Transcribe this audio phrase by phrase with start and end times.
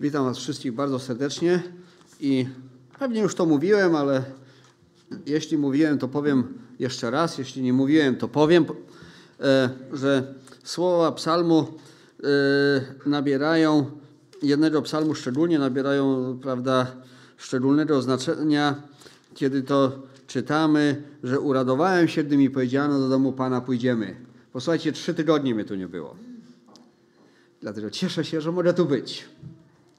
[0.00, 1.62] Witam Was wszystkich bardzo serdecznie
[2.20, 2.46] i
[2.98, 4.24] pewnie już to mówiłem, ale
[5.26, 7.38] jeśli mówiłem, to powiem jeszcze raz.
[7.38, 8.66] Jeśli nie mówiłem, to powiem,
[9.40, 13.90] e, że słowa psalmu e, nabierają,
[14.42, 16.86] jednego psalmu szczególnie nabierają, prawda,
[17.36, 18.82] szczególnego znaczenia,
[19.34, 19.92] kiedy to
[20.26, 24.16] czytamy, że uradowałem się, gdy mi powiedziano, do domu Pana pójdziemy.
[24.52, 26.16] Posłuchajcie, trzy tygodnie mnie tu nie było.
[27.60, 29.24] Dlatego cieszę się, że mogę tu być.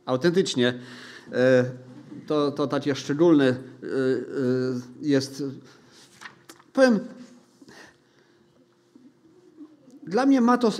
[0.07, 0.79] Autentycznie
[1.31, 1.71] e,
[2.27, 3.57] to, to takie szczególne e, e,
[5.01, 5.43] jest.
[6.73, 6.99] Powiem,
[10.03, 10.71] dla mnie ma to,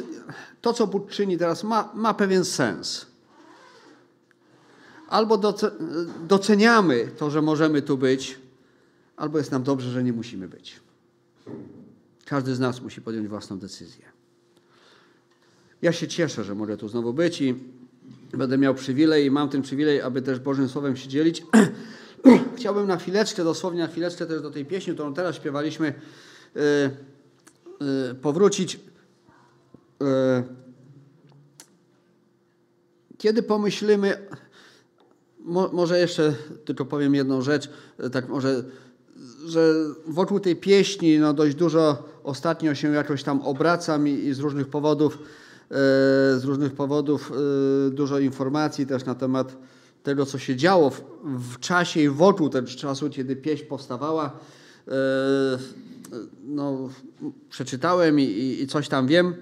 [0.62, 3.06] to co Bóg czyni teraz, ma, ma pewien sens.
[5.08, 5.54] Albo
[6.28, 8.40] doceniamy to, że możemy tu być,
[9.18, 10.80] albo jest nam dobrze, że nie musimy być.
[12.26, 14.06] Każdy z nas musi podjąć własną decyzję.
[15.82, 17.77] Ja się cieszę, że mogę tu znowu być i
[18.34, 21.44] będę miał przywilej i mam ten przywilej, aby też Bożym Słowem się dzielić.
[22.58, 25.94] Chciałbym na chwileczkę, dosłownie na chwileczkę też do tej pieśni, którą teraz śpiewaliśmy,
[26.56, 26.62] yy,
[27.82, 28.80] yy, powrócić.
[30.00, 30.08] Yy,
[33.18, 34.28] kiedy pomyślimy,
[35.40, 36.34] mo, może jeszcze
[36.66, 37.70] tylko powiem jedną rzecz,
[38.12, 38.64] tak może,
[39.46, 39.74] że
[40.08, 44.68] wokół tej pieśni no dość dużo ostatnio się jakoś tam obracam i, i z różnych
[44.68, 45.18] powodów
[45.70, 49.58] z różnych powodów e, dużo informacji też na temat
[50.04, 54.40] tego, co się działo w, w czasie i wokół tego czasu, kiedy pieśń powstawała.
[54.88, 54.92] E,
[56.44, 56.90] no,
[57.50, 59.36] przeczytałem i, i coś tam wiem,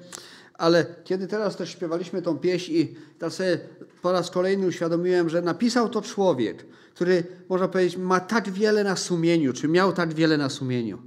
[0.54, 3.60] ale kiedy teraz też śpiewaliśmy tą pieśń i tak sobie
[4.02, 6.66] po raz kolejny uświadomiłem, że napisał to człowiek,
[6.96, 11.02] który, można powiedzieć, ma tak wiele na sumieniu, czy miał tak wiele na sumieniu,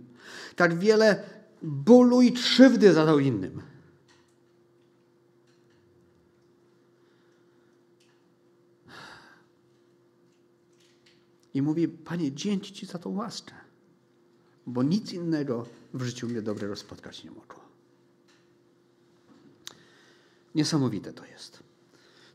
[0.57, 1.23] tak wiele
[1.63, 3.63] bólu i krzywdy zadał innym.
[11.59, 13.53] I mówi, Panie, dzięki Ci za tą łaskę,
[14.67, 17.61] bo nic innego w życiu mnie dobrego spotkać nie mogło.
[20.55, 21.63] Niesamowite to jest.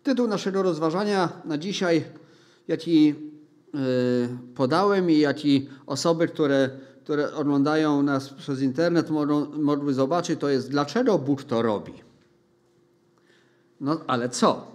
[0.03, 2.05] Tytuł naszego rozważania na dzisiaj,
[2.67, 3.13] jaki yy,
[4.55, 6.69] podałem i jaki osoby, które,
[7.03, 11.93] które oglądają nas przez internet mogą, mogły zobaczyć, to jest dlaczego Bóg to robi.
[13.81, 14.71] No ale co?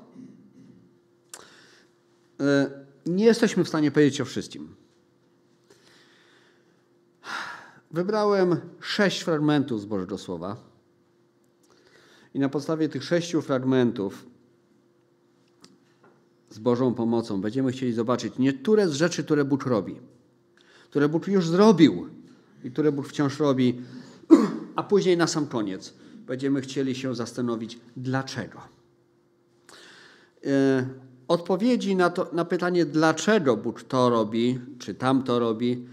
[3.08, 4.74] Nie jesteśmy w stanie powiedzieć o wszystkim.
[7.90, 10.56] Wybrałem sześć fragmentów z Bożego Słowa.
[12.34, 14.26] I na podstawie tych sześciu fragmentów
[16.50, 20.00] z Bożą pomocą będziemy chcieli zobaczyć niektóre z rzeczy, które Bóg robi,
[20.90, 22.08] które Bóg już zrobił
[22.64, 23.80] i które Bóg wciąż robi,
[24.76, 25.94] a później na sam koniec
[26.26, 28.60] będziemy chcieli się zastanowić, dlaczego.
[31.28, 35.86] Odpowiedzi na, to, na pytanie, dlaczego Bóg to robi, czy tam to robi,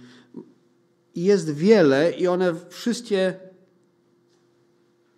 [1.16, 3.40] jest wiele i one wszystkie,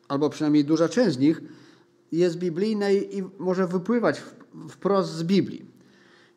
[0.07, 1.41] albo przynajmniej duża część z nich,
[2.11, 4.22] jest biblijna i może wypływać
[4.69, 5.66] wprost z Biblii.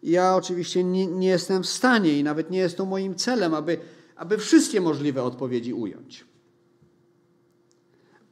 [0.02, 3.78] Ja oczywiście nie, nie jestem w stanie i nawet nie jest to moim celem, aby,
[4.16, 6.24] aby wszystkie możliwe odpowiedzi ująć.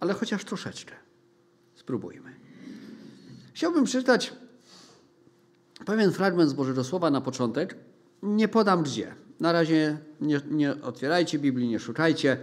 [0.01, 0.95] Ale chociaż troszeczkę.
[1.75, 2.35] Spróbujmy.
[3.53, 4.33] Chciałbym przeczytać
[5.85, 7.77] pewien fragment z Bożego Słowa na początek.
[8.23, 9.15] Nie podam gdzie.
[9.41, 12.37] Na razie nie, nie otwierajcie Biblii, nie szukajcie.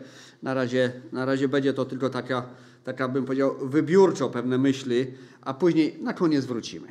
[0.43, 2.45] Na razie, na razie będzie to tylko taka,
[2.83, 6.87] taka, bym powiedział, wybiórczo pewne myśli, a później na koniec wrócimy.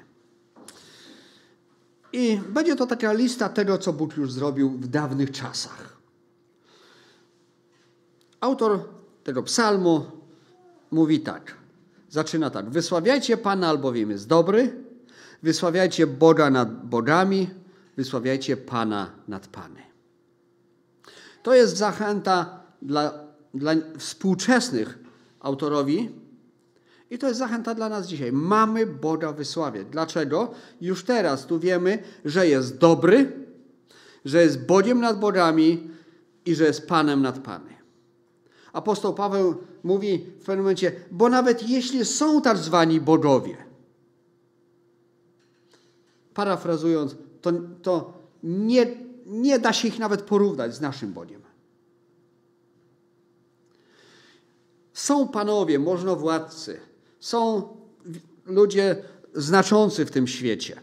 [2.12, 5.96] I będzie to taka lista tego, co Bóg już zrobił w dawnych czasach.
[8.40, 8.80] Autor
[9.24, 10.04] tego psalmu
[10.90, 11.54] mówi tak.
[12.10, 12.70] Zaczyna tak.
[12.70, 14.83] Wysławiajcie Pana, albowiem jest dobry,
[15.44, 17.50] Wysławiajcie Boga nad bogami,
[17.96, 19.82] wysławiajcie Pana nad Pany.
[21.42, 23.12] To jest zachęta dla,
[23.54, 24.98] dla współczesnych
[25.40, 26.10] autorowi
[27.10, 28.32] i to jest zachęta dla nas dzisiaj.
[28.32, 29.86] Mamy Boga wysławiać.
[29.90, 30.50] Dlaczego?
[30.80, 33.32] Już teraz tu wiemy, że jest dobry,
[34.24, 35.90] że jest Bogiem nad bogami
[36.46, 37.74] i że jest Panem nad Pany.
[38.72, 43.56] Apostoł Paweł mówi w pewnym momencie, bo nawet jeśli są tak zwani bogowie,
[46.34, 47.52] parafrazując, to,
[47.82, 48.86] to nie,
[49.26, 51.40] nie da się ich nawet porównać z naszym Bogiem.
[54.92, 56.80] Są panowie, możnowładcy,
[57.20, 57.68] są
[58.46, 58.96] ludzie
[59.34, 60.80] znaczący w tym świecie.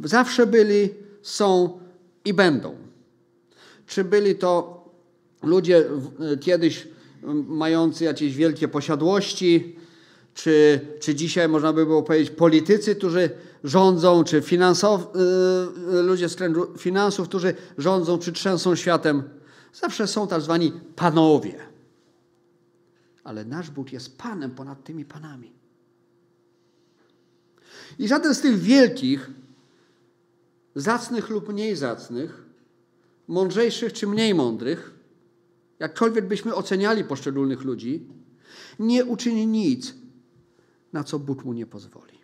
[0.00, 1.80] Zawsze byli, są
[2.24, 2.76] i będą.
[3.86, 4.84] Czy byli to
[5.42, 5.84] ludzie
[6.40, 6.88] kiedyś
[7.46, 9.76] mający jakieś wielkie posiadłości,
[10.36, 13.30] czy, czy dzisiaj można by było powiedzieć politycy, którzy
[13.64, 15.08] rządzą, czy finansow,
[15.92, 19.22] yy, ludzie z kręgu finansów, którzy rządzą, czy trzęsą światem.
[19.72, 21.54] Zawsze są tak zwani panowie.
[23.24, 25.52] Ale nasz Bóg jest Panem ponad tymi Panami.
[27.98, 29.30] I żaden z tych wielkich,
[30.74, 32.42] zacnych lub mniej zacnych,
[33.28, 34.94] mądrzejszych czy mniej mądrych,
[35.78, 38.06] jakkolwiek byśmy oceniali poszczególnych ludzi,
[38.78, 39.94] nie uczyni nic,
[40.96, 42.18] na co Bóg mu nie pozwoli.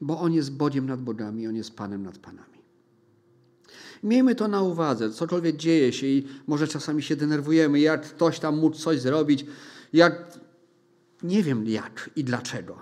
[0.00, 2.60] Bo On jest Bogiem nad bogami, On jest Panem nad panami.
[4.02, 8.58] Miejmy to na uwadze, cokolwiek dzieje się i może czasami się denerwujemy, jak ktoś tam
[8.58, 9.46] mógł coś zrobić,
[9.92, 10.38] jak
[11.22, 12.78] nie wiem jak i dlaczego.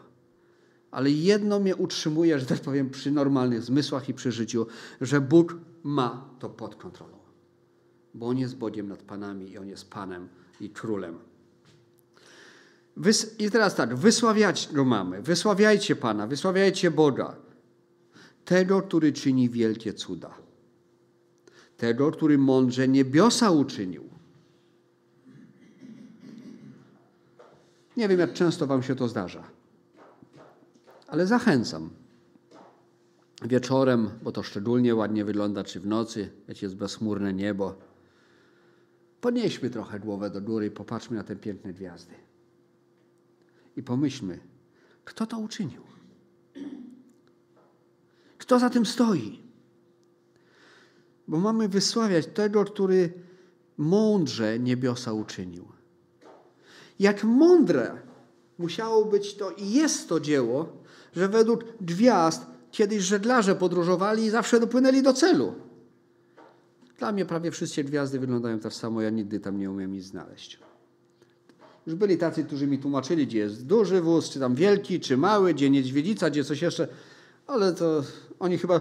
[0.90, 4.66] Ale jedno mnie utrzymuje, że tak powiem, przy normalnych zmysłach i przy życiu,
[5.00, 7.18] że Bóg ma to pod kontrolą.
[8.14, 10.28] Bo On jest Bogiem nad Panami i On jest Panem
[10.60, 11.27] i Królem.
[13.38, 15.22] I teraz tak, wysławiać go mamy.
[15.22, 17.36] Wysławiajcie Pana, wysławiajcie Boga.
[18.44, 20.34] Tego, który czyni wielkie cuda.
[21.76, 24.04] Tego, który mądrze niebiosa uczynił.
[27.96, 29.42] Nie wiem, jak często Wam się to zdarza,
[31.06, 31.90] ale zachęcam.
[33.42, 37.78] Wieczorem, bo to szczególnie ładnie wygląda, czy w nocy, jak jest bezchmurne niebo,
[39.20, 42.27] podnieśmy trochę głowę do góry i popatrzmy na te piękne gwiazdy
[43.78, 44.38] i pomyślmy,
[45.04, 45.82] kto to uczynił?
[48.38, 49.42] Kto za tym stoi?
[51.28, 53.12] Bo mamy wysławiać tego, który
[53.76, 55.64] mądrze niebiosa uczynił.
[56.98, 58.02] Jak mądre
[58.58, 60.82] musiało być to i jest to dzieło,
[61.16, 65.54] że według gwiazd kiedyś żeglarze podróżowali i zawsze dopłynęli do celu.
[66.98, 70.67] Dla mnie prawie wszystkie gwiazdy wyglądają tak samo, ja nigdy tam nie umiem nic znaleźć.
[71.88, 75.54] Już byli tacy, którzy mi tłumaczyli, gdzie jest duży wóz, czy tam wielki, czy mały,
[75.54, 76.88] gdzie niedźwiedzica, gdzie coś jeszcze,
[77.46, 78.02] ale to
[78.38, 78.80] oni chyba e,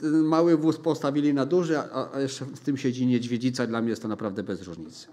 [0.00, 3.66] ten mały wóz postawili na duży, a, a jeszcze w tym siedzi niedźwiedzica.
[3.66, 5.06] Dla mnie jest to naprawdę bez różnicy.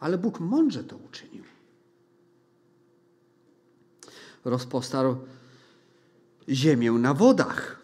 [0.00, 1.44] Ale Bóg mądrze to uczynił.
[4.44, 5.16] Rozpostarł
[6.48, 7.82] ziemię na wodach.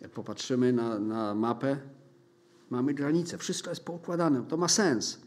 [0.00, 1.76] Jak popatrzymy na, na mapę,
[2.70, 5.18] Mamy granice, wszystko jest poukładane, to ma sens.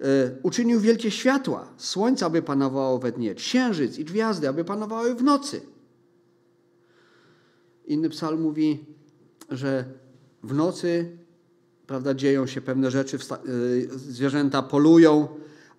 [0.00, 0.04] E,
[0.42, 5.60] uczynił wielkie światła, słońce, aby panowało we dnie, księżyc i gwiazdy, aby panowały w nocy.
[7.86, 8.86] Inny psalm mówi,
[9.50, 9.84] że
[10.42, 11.18] w nocy
[11.88, 13.38] prawda, dzieją się pewne rzeczy, e,
[13.98, 15.28] zwierzęta polują,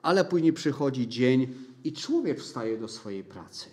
[0.01, 1.53] ale później przychodzi dzień
[1.83, 3.69] i człowiek wstaje do swojej pracy.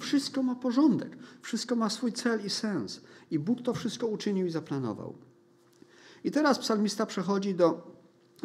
[0.00, 3.00] Wszystko ma porządek, wszystko ma swój cel i sens.
[3.30, 5.14] I Bóg to wszystko uczynił i zaplanował.
[6.24, 7.96] I teraz psalmista przechodzi do,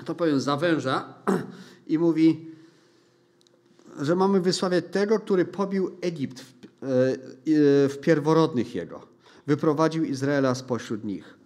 [0.06, 1.14] to powiem, zawęża
[1.88, 2.52] i mówi,
[4.00, 6.86] że mamy wysławiać tego, który pobił Egipt w, e,
[7.90, 9.08] w pierworodnych jego.
[9.48, 11.38] Wyprowadził Izraela spośród nich.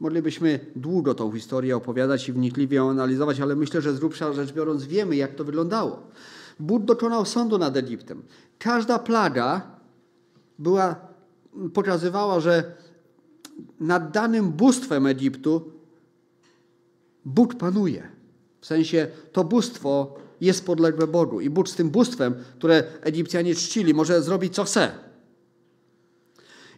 [0.00, 4.52] Moglibyśmy długo tą historię opowiadać i wnikliwie ją analizować, ale myślę, że z grubsza rzecz
[4.52, 6.10] biorąc wiemy, jak to wyglądało.
[6.60, 8.22] Bóg dokonał sądu nad Egiptem.
[8.58, 9.70] Każda plaga
[10.58, 10.96] była,
[11.74, 12.74] pokazywała, że
[13.80, 15.72] nad danym bóstwem Egiptu
[17.24, 18.08] Bóg panuje.
[18.60, 23.94] W sensie to bóstwo jest podległe Bogu i Bóg z tym bóstwem, które Egipcjanie czcili,
[23.94, 24.90] może zrobić co chce.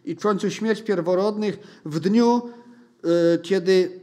[0.05, 2.41] I w końcu śmierć pierworodnych w dniu,
[3.03, 3.09] yy,
[3.41, 3.99] kiedy,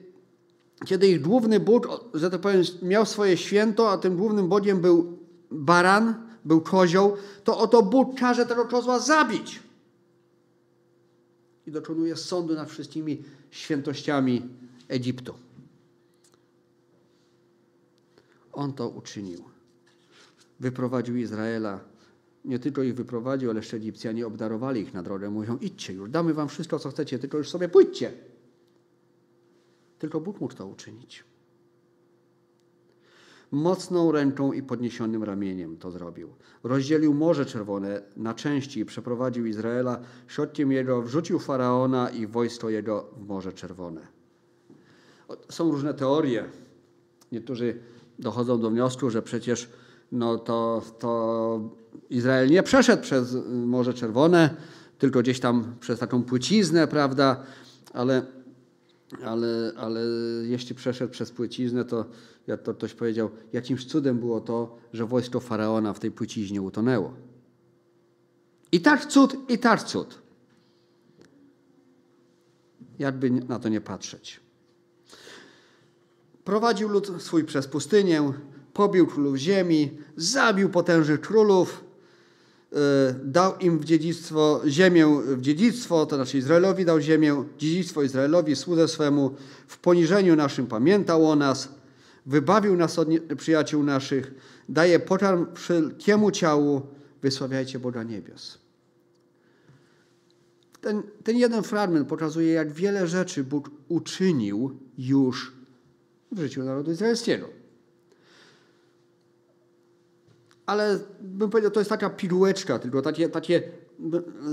[0.84, 5.15] kiedy ich główny Bóg, że tak powiem, miał swoje święto, a tym głównym Bogiem był
[5.50, 9.62] baran, był kozioł, to oto Bóg każe tego kozła zabić
[11.66, 14.48] i dokonuje sądu nad wszystkimi świętościami
[14.88, 15.34] Egiptu.
[18.52, 19.44] On to uczynił.
[20.60, 21.80] Wyprowadził Izraela.
[22.44, 25.30] Nie tylko ich wyprowadził, ale jeszcze Egipcjanie obdarowali ich na drogę.
[25.30, 28.12] Mówią, idźcie już, damy wam wszystko, co chcecie, tylko już sobie pójdźcie.
[29.98, 31.24] Tylko Bóg mógł to uczynić.
[33.50, 36.28] Mocną ręką i podniesionym ramieniem to zrobił.
[36.62, 43.08] Rozdzielił Morze Czerwone na części i przeprowadził Izraela środkiem jego, wrzucił Faraona i wojsko jego
[43.16, 44.00] w Morze Czerwone.
[45.50, 46.44] Są różne teorie.
[47.32, 47.78] Niektórzy
[48.18, 49.70] dochodzą do wniosku, że przecież
[50.12, 51.60] no to, to
[52.10, 54.56] Izrael nie przeszedł przez Morze Czerwone,
[54.98, 57.42] tylko gdzieś tam przez taką płyciznę, prawda?
[57.94, 58.22] Ale,
[59.24, 60.00] ale, ale
[60.42, 62.04] jeśli przeszedł przez płyciznę, to
[62.46, 67.14] jak to ktoś powiedział, jakimś cudem było to, że wojsko faraona w tej płyciźnie utonęło.
[68.72, 70.22] I tak cud, i tak cud.
[72.98, 74.40] Jakby na to nie patrzeć.
[76.44, 78.32] Prowadził lud swój przez pustynię,
[78.72, 81.84] pobił królów ziemi, zabił potężnych królów,
[83.24, 88.88] dał im w dziedzictwo ziemię w dziedzictwo, to znaczy Izraelowi dał ziemię, dziedzictwo Izraelowi, słudze
[88.88, 89.34] swemu,
[89.66, 91.68] w poniżeniu naszym pamiętał o nas,
[92.26, 93.08] wybawił nas od
[93.38, 94.34] przyjaciół naszych,
[94.68, 96.82] daje pokarm wszelkiemu ciału,
[97.22, 98.58] wysławiajcie Boga niebios.
[100.80, 105.52] Ten, ten jeden fragment pokazuje, jak wiele rzeczy Bóg uczynił już
[106.32, 107.65] w życiu narodu izraelskiego.
[110.66, 113.62] Ale bym powiedział, to jest taka pirułeczka, tylko takie, takie,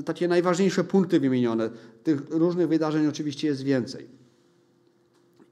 [0.05, 1.69] takie najważniejsze punkty wymienione.
[2.03, 4.07] Tych różnych wydarzeń oczywiście jest więcej.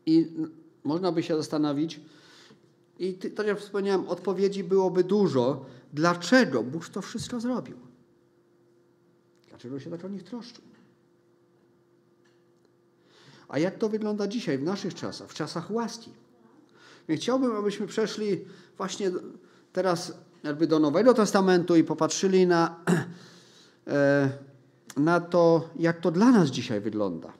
[0.05, 0.31] I
[0.83, 2.01] można by się zastanowić,
[2.99, 7.77] i tak jak wspomniałem, odpowiedzi byłoby dużo, dlaczego Bóg to wszystko zrobił.
[9.49, 10.63] Dlaczego się tak o nich troszczył?
[13.47, 16.11] A jak to wygląda dzisiaj, w naszych czasach, w czasach łaski?
[17.09, 18.45] Chciałbym, abyśmy przeszli
[18.77, 19.11] właśnie
[19.73, 22.75] teraz jakby do Nowego Testamentu i popatrzyli na,
[23.87, 24.29] e,
[24.97, 27.33] na to, jak to dla nas dzisiaj wygląda.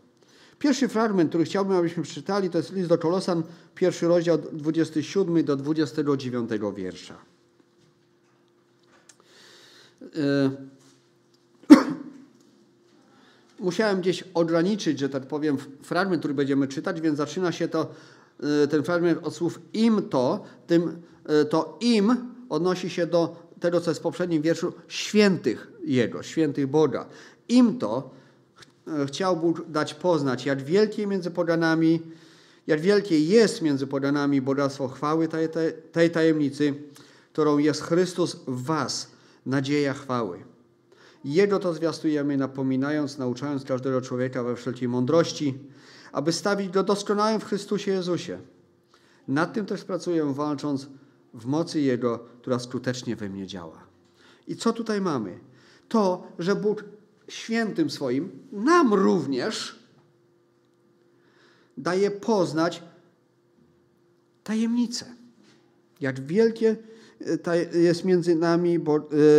[0.60, 3.44] Pierwszy fragment, który chciałbym, abyśmy przeczytali, to jest list do Kolosan,
[3.76, 7.16] pierwszy rozdział 27 do 29 wiersza.
[10.02, 10.52] E,
[13.60, 17.92] musiałem gdzieś ograniczyć, że tak powiem, fragment, który będziemy czytać, więc zaczyna się to,
[18.64, 21.02] e, ten fragment od słów im to, tym
[21.50, 27.06] to im odnosi się do tego, co jest w poprzednim wierszu, świętych Jego, świętych Boga.
[27.50, 28.10] Im to
[29.08, 32.02] chciał Bóg dać poznać, jak wielkie między poganami,
[32.68, 35.48] jak wielkie jest między poganami bogactwo chwały tej,
[35.92, 36.74] tej tajemnicy,
[37.34, 39.12] którą jest Chrystus w was,
[39.46, 40.44] nadzieja chwały.
[41.26, 45.60] Jego to zwiastujemy, napominając, nauczając każdego człowieka we wszelkiej mądrości,
[46.12, 48.40] aby stawić go doskonałym w Chrystusie Jezusie.
[49.28, 50.88] Nad tym też pracuję, walcząc
[51.34, 53.84] w mocy Jego, która skutecznie we mnie działa.
[54.48, 55.40] I co tutaj mamy?
[55.90, 56.84] To, że Bóg
[57.28, 59.80] świętym swoim nam również
[61.78, 62.84] daje poznać
[64.44, 65.06] tajemnicę.
[66.02, 66.76] Jak wielkie
[67.48, 68.80] e, jest między nami,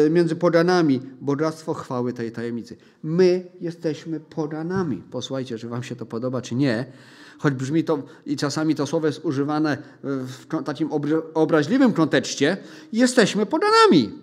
[0.06, 2.76] e, między podanami bogactwo chwały tej tajemnicy.
[3.02, 5.02] My jesteśmy podanami.
[5.10, 6.92] Posłuchajcie, czy wam się to podoba, czy nie.
[7.38, 10.90] Choć brzmi to i czasami to słowo jest używane w takim
[11.34, 12.56] obraźliwym kontekście,
[12.92, 14.18] jesteśmy podanami.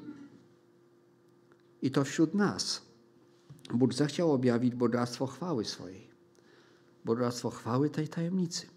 [1.81, 2.81] I to wśród nas.
[3.73, 6.09] Bóg zechciał objawić bogactwo chwały swojej.
[7.05, 8.67] Bogactwo chwały tej tajemnicy.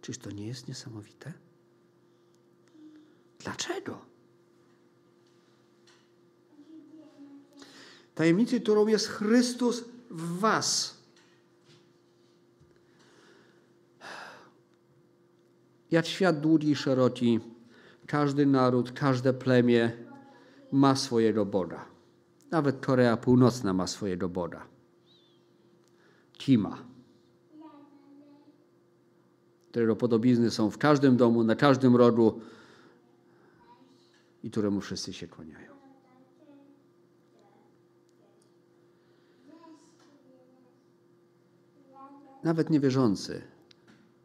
[0.00, 1.32] Czyż to nie jest niesamowite?
[3.38, 3.98] Dlaczego?
[8.14, 10.99] Tajemnicy, którą jest Chrystus w Was.
[15.90, 17.40] Jak świat długi i szeroki,
[18.06, 19.92] każdy naród, każde plemię
[20.72, 21.84] ma swojego Boga.
[22.50, 24.66] Nawet Korea Północna ma swojego Boga.
[26.32, 26.84] Kima.
[29.70, 32.40] Którego podobizny są w każdym domu, na każdym rogu
[34.42, 35.70] i któremu wszyscy się kłaniają.
[42.44, 43.42] Nawet niewierzący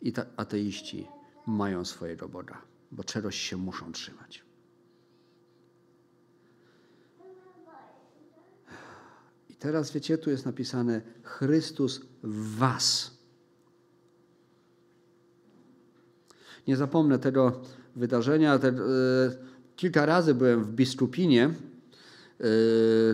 [0.01, 1.07] i ateiści
[1.47, 2.61] mają swojego Boga,
[2.91, 4.43] bo czegoś się muszą trzymać.
[9.49, 13.17] I teraz wiecie, tu jest napisane Chrystus w Was.
[16.67, 17.61] Nie zapomnę tego
[17.95, 18.59] wydarzenia.
[18.59, 18.73] Te, e,
[19.75, 22.43] kilka razy byłem w Biskupinie e,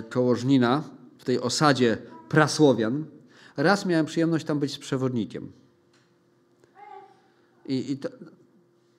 [0.10, 0.84] koło Żnina,
[1.18, 1.98] w tej osadzie
[2.30, 3.06] prasłowian.
[3.58, 5.52] Raz miałem przyjemność tam być z przewodnikiem.
[7.66, 8.10] I, i to,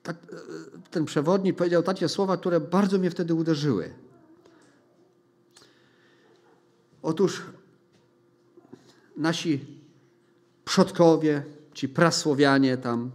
[0.02, 3.90] tak, e, ten przewodnik powiedział takie słowa, które bardzo mnie wtedy uderzyły.
[7.02, 7.42] Otóż
[9.16, 9.61] nasi
[10.64, 11.42] przodkowie,
[11.75, 13.11] ci prasłowianie tam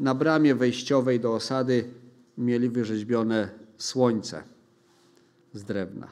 [0.00, 1.90] na bramie wejściowej do osady
[2.38, 4.42] mieli wyrzeźbione słońce
[5.54, 6.08] z drewna,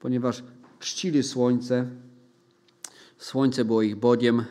[0.00, 0.42] ponieważ
[0.80, 1.86] czcili słońce.
[3.18, 4.44] Słońce było ich bogiem,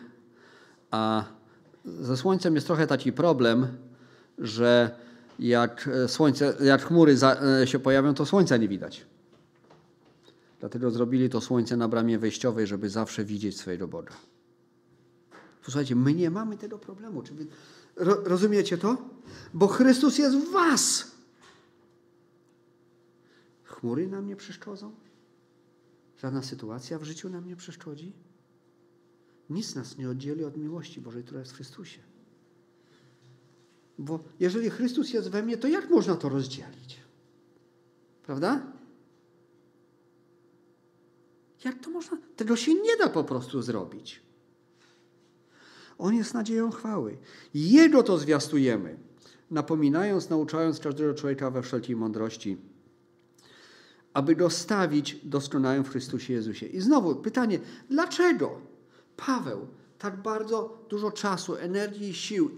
[0.91, 1.23] a
[1.87, 3.67] ze słońcem jest trochę taki problem,
[4.37, 4.95] że
[5.39, 7.15] jak słońce, jak chmury
[7.65, 9.05] się pojawią, to słońca nie widać.
[10.59, 14.13] Dlatego zrobili to słońce na bramie wejściowej, żeby zawsze widzieć swojego Boga.
[15.65, 17.23] Posłuchajcie, my nie mamy tego problemu.
[17.23, 17.47] Czy wy
[18.25, 18.97] rozumiecie to?
[19.53, 21.11] Bo Chrystus jest w was.
[23.63, 24.91] Chmury nam nie przeszkodzą?
[26.17, 28.13] Żadna sytuacja w życiu nam nie przeszkodzi?
[29.49, 31.99] Nic nas nie oddzieli od miłości Bożej, która jest w Chrystusie.
[33.97, 36.99] Bo jeżeli Chrystus jest we mnie, to jak można to rozdzielić?
[38.23, 38.71] Prawda?
[41.63, 42.17] Jak to można?
[42.35, 44.21] Tego się nie da po prostu zrobić.
[45.97, 47.17] On jest nadzieją chwały.
[47.53, 48.97] Jego to zwiastujemy,
[49.51, 52.57] napominając, nauczając każdego człowieka we wszelkiej mądrości,
[54.13, 56.65] aby dostawić doskonałym w Chrystusie Jezusie.
[56.65, 58.61] I znowu pytanie, dlaczego
[59.17, 59.67] Paweł
[59.99, 62.51] tak bardzo dużo czasu, energii i sił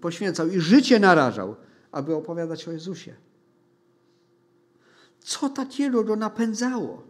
[0.00, 1.56] poświęcał i życie narażał,
[1.92, 3.14] aby opowiadać o Jezusie?
[5.20, 7.02] Co takiego go napędzało?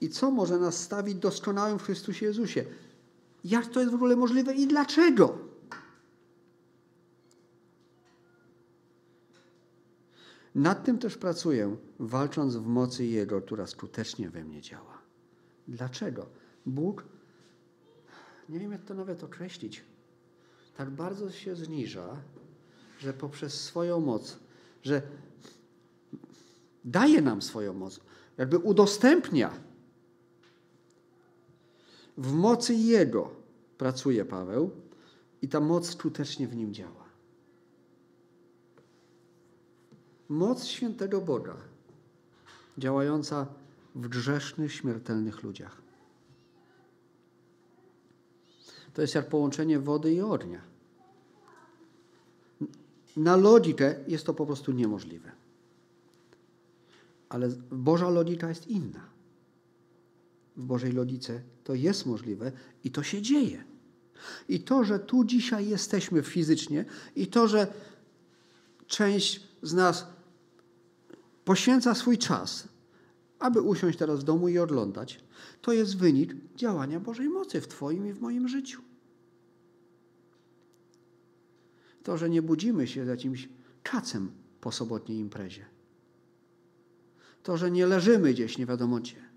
[0.00, 2.64] I co może nas stawić doskonałym w Chrystusie Jezusie?
[3.44, 5.38] Jak to jest w ogóle możliwe i dlaczego?
[10.54, 14.99] Nad tym też pracuję, walcząc w mocy Jego, która skutecznie we mnie działa.
[15.68, 16.26] Dlaczego?
[16.66, 17.04] Bóg,
[18.48, 19.84] nie wiem jak to nawet określić,
[20.76, 22.22] tak bardzo się zniża,
[22.98, 24.38] że poprzez swoją moc,
[24.82, 25.02] że
[26.84, 28.00] daje nam swoją moc,
[28.36, 29.50] jakby udostępnia
[32.16, 33.30] w mocy Jego
[33.78, 34.70] pracuje Paweł
[35.42, 37.04] i ta moc skutecznie w nim działa.
[40.28, 41.56] Moc świętego Boga
[42.78, 43.46] działająca
[43.94, 45.82] w grzesznych, śmiertelnych ludziach.
[48.94, 50.60] To jest jak połączenie wody i ognia.
[53.16, 55.32] Na logikę jest to po prostu niemożliwe.
[57.28, 59.10] Ale Boża logika jest inna
[60.60, 62.52] w Bożej logice to jest możliwe
[62.84, 63.64] i to się dzieje.
[64.48, 66.84] I to, że tu dzisiaj jesteśmy fizycznie,
[67.16, 67.66] i to, że
[68.86, 70.06] część z nas
[71.44, 72.68] poświęca swój czas,
[73.40, 75.20] aby usiąść teraz w domu i oglądać,
[75.62, 78.82] to jest wynik działania Bożej mocy w Twoim i w moim życiu.
[82.02, 83.48] To, że nie budzimy się z jakimś
[83.82, 84.30] kacem
[84.60, 85.64] po sobotniej imprezie.
[87.42, 89.30] To, że nie leżymy gdzieś nie wiadomo gdzie.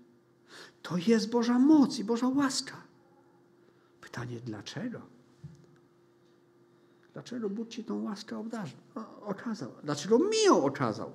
[0.82, 2.82] To jest Boża moc i Boża łaska.
[4.00, 5.00] Pytanie, dlaczego?
[7.12, 8.78] Dlaczego Bóg Ci tą łaskę obdarzył,
[9.20, 9.72] okazał?
[9.82, 11.12] Dlaczego mi ją okazał?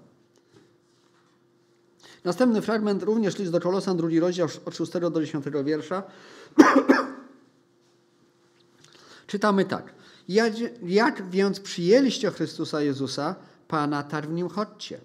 [2.24, 6.04] Następny fragment, również list do Kolosan, drugi rozdział od 6 do 10 wiersza.
[9.28, 9.94] Czytamy tak.
[10.84, 13.36] Jak więc przyjęliście Chrystusa Jezusa,
[13.68, 15.00] Pana, tak w Nim chodźcie.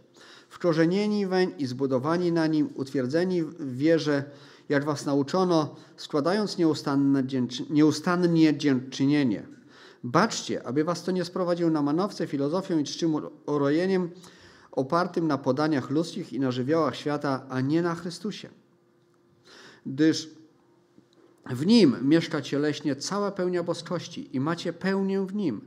[0.48, 4.24] Wkorzenieni weń i zbudowani na Nim, utwierdzeni w wierze,
[4.68, 7.22] jak was nauczono, składając nieustanne,
[7.70, 9.46] nieustannie dziękczynienie.
[10.04, 13.14] Baczcie, aby was to nie sprowadził na manowce, filozofią i czczym
[13.46, 14.10] urojeniem
[14.74, 18.48] opartym na podaniach ludzkich i na żywiołach świata, a nie na Chrystusie.
[19.86, 20.30] Gdyż
[21.50, 25.60] w Nim mieszka cieleśnie cała pełnia boskości i macie pełnię w Nim.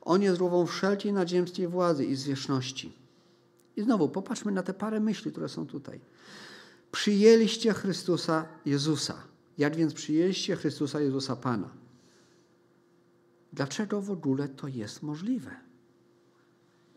[0.00, 2.92] On jest głową wszelkiej nadziemskiej władzy i zwierzchności.
[3.76, 6.00] I znowu popatrzmy na te parę myśli, które są tutaj.
[6.92, 9.14] Przyjęliście Chrystusa Jezusa.
[9.58, 11.70] Jak więc przyjęliście Chrystusa Jezusa Pana?
[13.52, 15.50] Dlaczego w ogóle to jest możliwe?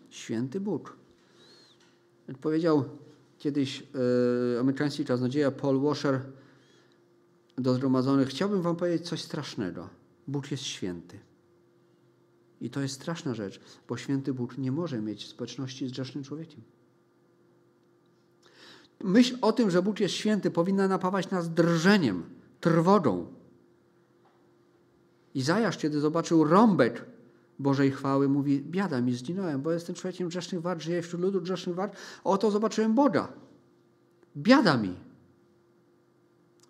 [0.10, 1.07] Święty Bóg.
[2.28, 2.84] Jak powiedział
[3.38, 3.80] kiedyś
[4.54, 6.22] yy, amerykański kaznodzieja Paul Washer
[7.58, 9.90] do zgromadzonych, chciałbym wam powiedzieć coś strasznego.
[10.28, 11.20] Bóg jest święty.
[12.62, 16.62] I to jest straszna rzecz, bo święty Bóg nie może mieć społeczności z grzesznym człowiekiem.
[19.04, 22.24] Myśl o tym, że Bóg jest święty, powinna napawać nas drżeniem,
[22.60, 23.28] trwogą.
[25.34, 27.06] Izajasz, kiedy zobaczył rąbek
[27.60, 31.76] Bożej chwały, mówi: Biada mi, zginąłem, bo jestem człowiekiem grzesznych wart, żyję wśród ludu grzesznych
[31.76, 31.98] wart.
[32.24, 33.34] Oto zobaczyłem Boga.
[34.38, 34.96] Biada mi.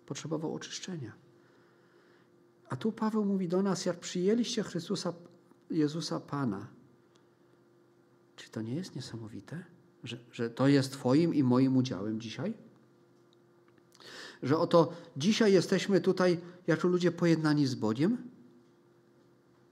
[0.06, 1.12] Potrzebował oczyszczenia.
[2.68, 5.12] A tu Paweł mówi do nas: Jak przyjęliście Chrystusa,
[5.70, 6.66] Jezusa Pana,
[8.36, 9.64] czy to nie jest niesamowite?
[10.04, 12.54] że, że to jest Twoim i moim udziałem dzisiaj?
[14.42, 18.30] Że oto dzisiaj jesteśmy tutaj jako ludzie pojednani z Bogiem,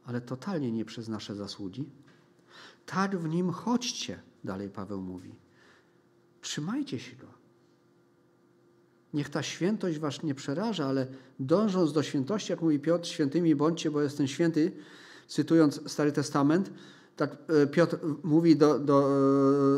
[0.06, 1.90] ale totalnie nie przez nasze zasługi.
[2.86, 5.34] Tak w nim chodźcie, dalej Paweł mówi.
[6.40, 7.26] Trzymajcie się go.
[9.14, 11.06] Niech ta świętość was nie przeraża, ale
[11.40, 14.72] dążąc do świętości, jak mówi Piotr, świętymi bądźcie, bo jestem święty,
[15.28, 16.70] cytując Stary Testament,
[17.16, 19.08] tak e, Piotr mówi do, do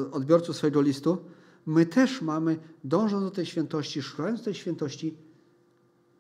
[0.06, 1.18] e, odbiorców swojego listu,
[1.66, 5.14] my też mamy, dążąc do tej świętości, szukając tej świętości,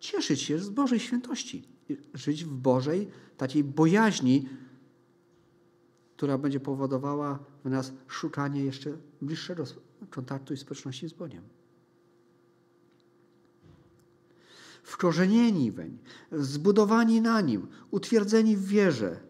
[0.00, 1.77] cieszyć się z Bożej świętości.
[2.14, 4.48] Żyć w Bożej takiej bojaźni,
[6.16, 9.64] która będzie powodowała w nas szukanie jeszcze bliższego
[10.10, 11.42] kontaktu i społeczności z Bogiem.
[14.82, 15.98] Wkorzenieni weń,
[16.32, 19.20] zbudowani na Nim, utwierdzeni w wierze,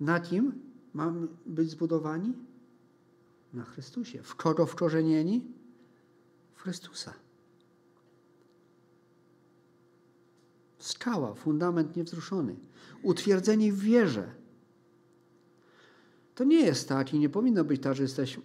[0.00, 0.52] Na kim
[0.94, 2.32] mamy być zbudowani?
[3.52, 4.22] Na Chrystusie.
[4.22, 5.44] W kogo wkorzenieni?
[6.54, 7.14] W Chrystusa.
[10.86, 12.56] Skała, fundament niewzruszony.
[13.02, 14.30] Utwierdzeni w wierze.
[16.34, 18.40] To nie jest tak i nie powinno być tak, że jesteś, y,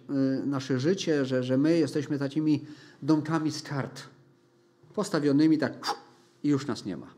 [0.46, 2.64] nasze życie, że, że my jesteśmy takimi
[3.02, 4.02] domkami z kart.
[4.94, 5.94] Postawionymi tak
[6.42, 7.14] i już nas nie ma.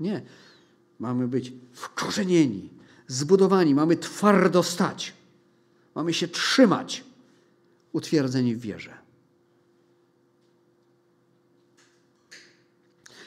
[0.00, 0.22] Nie.
[0.98, 2.70] Mamy być wkorzenieni,
[3.06, 5.14] zbudowani, mamy twardo stać.
[5.94, 7.04] Mamy się trzymać,
[7.92, 9.01] utwierdzeni w wierze.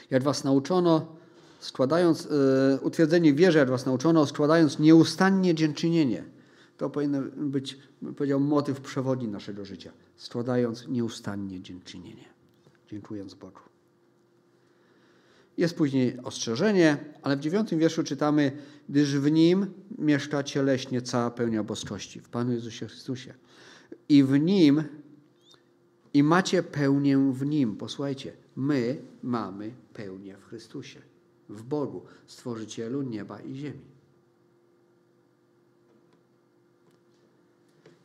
[0.10, 1.16] Jak was nauczono,
[1.60, 6.24] składając, yy, utwierdzeni w wierze, jak was nauczono, składając nieustannie dziękczynienie.
[6.78, 7.78] To powinien być,
[8.18, 9.92] powiedział, motyw przewodni naszego życia.
[10.16, 12.26] Składając nieustannie dziękczynienie.
[12.92, 13.60] Dziękując Bogu.
[15.58, 18.52] Jest później ostrzeżenie, ale w dziewiątym wierszu czytamy,
[18.90, 23.34] gdyż w Nim mieszka cieleśnie cała pełnia boskości, w Panu Jezusie Chrystusie.
[24.10, 24.84] I w Nim,
[26.16, 27.78] i macie pełnię w Nim.
[27.78, 31.02] Posłuchajcie, my mamy pełnię w Chrystusie,
[31.50, 33.86] w Bogu, Stworzycielu nieba i ziemi.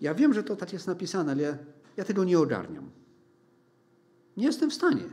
[0.01, 1.59] Ja wiem, że to tak jest napisane, ale ja,
[1.97, 2.91] ja tego nie ogarniam.
[4.37, 5.05] Nie jestem w stanie.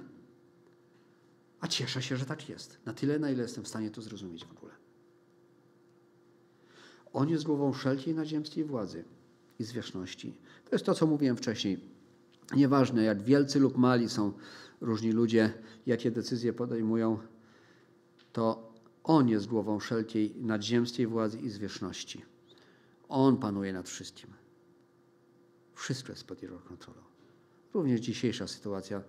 [1.60, 2.78] A cieszę się, że tak jest.
[2.86, 4.74] Na tyle, na ile jestem w stanie to zrozumieć w ogóle.
[7.14, 9.04] On jest głową wszelkiej naziemskiej władzy
[9.60, 10.34] i zwierzchności.
[10.66, 11.97] To jest to, co mówiłem wcześniej.
[12.56, 14.34] Nieważne, jak wielcy lub mali są
[14.82, 15.54] różni ludzie,
[15.86, 17.20] jakie decyzje podejmują,
[18.34, 22.26] to On jest głową wszelkiej nadziemskiej władzy i zwierzchności.
[23.10, 24.30] On panuje nad wszystkim.
[25.76, 27.02] Wszystko jest pod Jego kontrolą.
[27.74, 29.02] Również dzisiejsza sytuacja,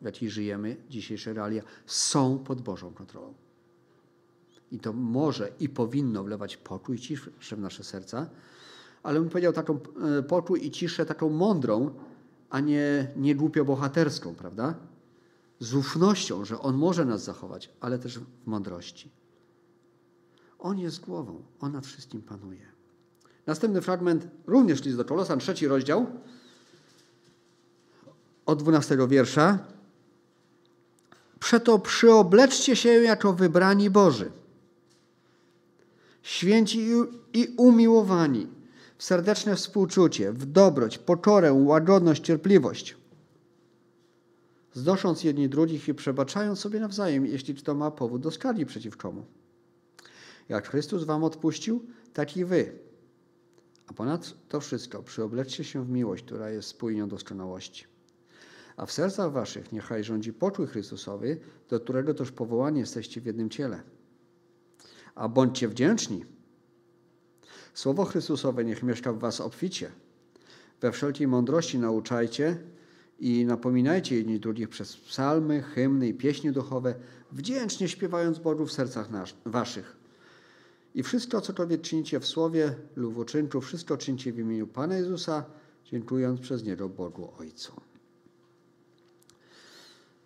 [0.00, 3.34] w jakiej żyjemy, dzisiejsze realia, są pod Bożą kontrolą.
[4.72, 8.30] I to może i powinno wlewać pokój i ciszę w nasze serca,
[9.02, 9.78] ale bym powiedział taką
[10.18, 11.94] e, pokój i ciszę taką mądrą,
[12.50, 14.74] a nie, nie głupio bohaterską, prawda?
[15.60, 19.10] Z ufnością, że On może nas zachować, ale też w mądrości.
[20.58, 22.66] On jest głową, On nad wszystkim panuje.
[23.46, 26.06] Następny fragment, również list do Kolosan, trzeci rozdział,
[28.46, 29.58] od 12 wiersza.
[31.40, 34.30] Przeto przyobleczcie się jako wybrani Boży,
[36.22, 36.88] święci
[37.32, 38.46] i umiłowani,
[38.98, 42.96] w serdeczne współczucie, w dobroć, pokorę, łagodność, cierpliwość,
[44.72, 49.26] znosząc jedni drugich i przebaczając sobie nawzajem, jeśli kto ma powód do skargi przeciw komu.
[50.48, 52.78] Jak Chrystus wam odpuścił, tak i wy.
[53.86, 57.84] A ponad to wszystko przyobleczcie się w miłość, która jest spójnią doskonałości.
[58.76, 63.50] A w sercach waszych niechaj rządzi pokój Chrystusowy, do którego też powołani jesteście w jednym
[63.50, 63.82] ciele.
[65.14, 66.24] A bądźcie wdzięczni.
[67.76, 69.90] Słowo Chrystusowe niech mieszka w was obficie.
[70.80, 72.58] We wszelkiej mądrości nauczajcie
[73.20, 76.94] i napominajcie jedni drugich przez psalmy, hymny i pieśni duchowe,
[77.32, 79.96] wdzięcznie śpiewając Bogu w sercach nasz, waszych.
[80.94, 85.44] I wszystko, cokolwiek czynicie w słowie lub w uczynku, wszystko czynicie w imieniu Pana Jezusa,
[85.84, 87.72] dziękując przez Niego Bogu Ojcu.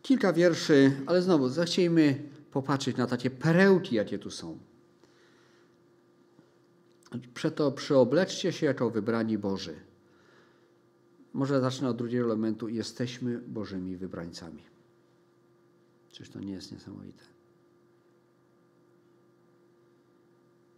[0.02, 4.69] Kilka wierszy, ale znowu zechciejmy popatrzeć na takie perełki, jakie tu są.
[7.34, 9.76] Przeto przyobleczcie się jako wybrani Boży.
[11.32, 12.68] Może zacznę od drugiego elementu.
[12.68, 14.62] Jesteśmy Bożymi wybrańcami.
[16.12, 17.24] Czyż to nie jest niesamowite?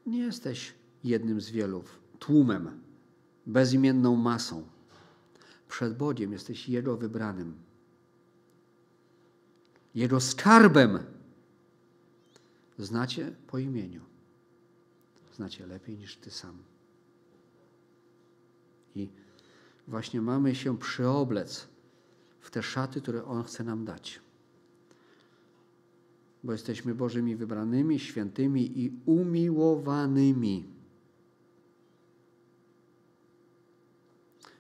[0.07, 1.85] Nie jesteś jednym z wielu,
[2.18, 2.81] tłumem,
[3.47, 4.62] bezimienną masą.
[5.68, 7.55] Przed Bogiem jesteś Jego wybranym.
[9.95, 10.99] Jego skarbem.
[12.79, 14.12] Znacie po imieniu.
[15.33, 16.59] Znacie lepiej niż Ty sam.
[18.95, 19.09] I
[19.88, 21.68] właśnie mamy się przyoblec
[22.40, 24.21] w te szaty, które On chce nam dać.
[26.45, 30.66] Bo jesteśmy Bożymi wybranymi, świętymi i umiłowanymi.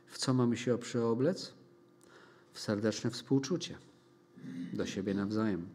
[0.06, 1.54] W co mamy się przyoblec?
[2.52, 3.78] W serdeczne współczucie
[4.72, 5.68] do siebie nawzajem,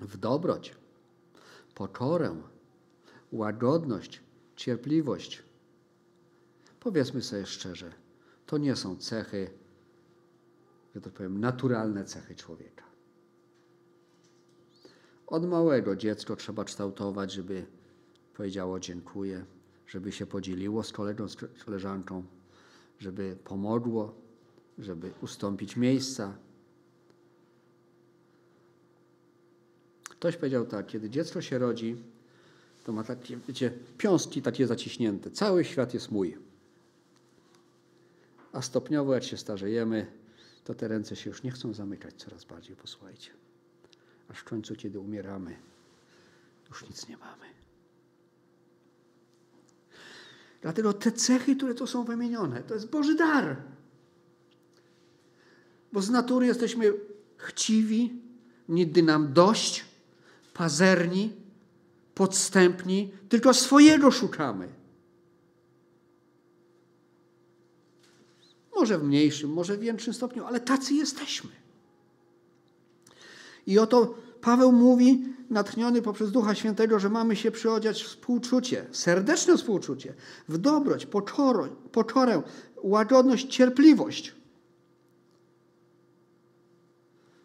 [0.00, 0.76] w dobroć,
[1.74, 2.42] pokorę,
[3.32, 4.22] łagodność,
[4.56, 5.42] cierpliwość.
[6.80, 7.92] Powiedzmy sobie szczerze,
[8.46, 9.50] to nie są cechy,
[10.94, 12.84] że tak powiem, naturalne cechy człowieka.
[15.26, 17.66] Od małego dziecko trzeba kształtować, żeby
[18.34, 19.44] powiedziało dziękuję,
[19.86, 22.24] żeby się podzieliło z kolegą, z koleżanką,
[22.98, 24.14] żeby pomogło,
[24.78, 26.38] żeby ustąpić miejsca,
[30.20, 31.96] Ktoś powiedział tak, kiedy dziecko się rodzi,
[32.84, 35.30] To ma takie, wiecie, piąstki takie zaciśnięte.
[35.30, 36.38] Cały świat jest mój.
[38.52, 40.06] A stopniowo, jak się starzejemy,
[40.64, 43.30] to te ręce się już nie chcą zamykać coraz bardziej, posłuchajcie.
[44.28, 45.56] Aż w końcu, kiedy umieramy,
[46.68, 47.46] już nic nie mamy.
[50.62, 53.56] Dlatego te cechy, które tu są wymienione, to jest Boży dar.
[55.92, 56.92] Bo z natury jesteśmy
[57.36, 58.22] chciwi,
[58.68, 59.84] nigdy nam dość,
[60.54, 61.39] pazerni,
[62.20, 64.68] podstępni, tylko swojego szukamy.
[68.76, 71.50] Może w mniejszym, może w większym stopniu, ale tacy jesteśmy.
[73.66, 79.56] I oto Paweł mówi, natchniony poprzez Ducha Świętego, że mamy się przyodziać w współczucie, serdeczne
[79.56, 80.14] współczucie,
[80.48, 82.42] w dobroć, poczorę, poczorę
[82.82, 84.34] łagodność, cierpliwość.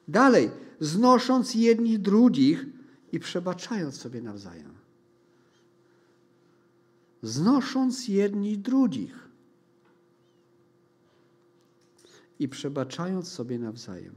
[0.07, 2.74] Dalej, znosząc jedni drugich
[3.15, 4.73] i przebaczając sobie nawzajem.
[7.21, 9.29] Znosząc jedni drugich
[12.39, 14.13] i przebaczając sobie nawzajem.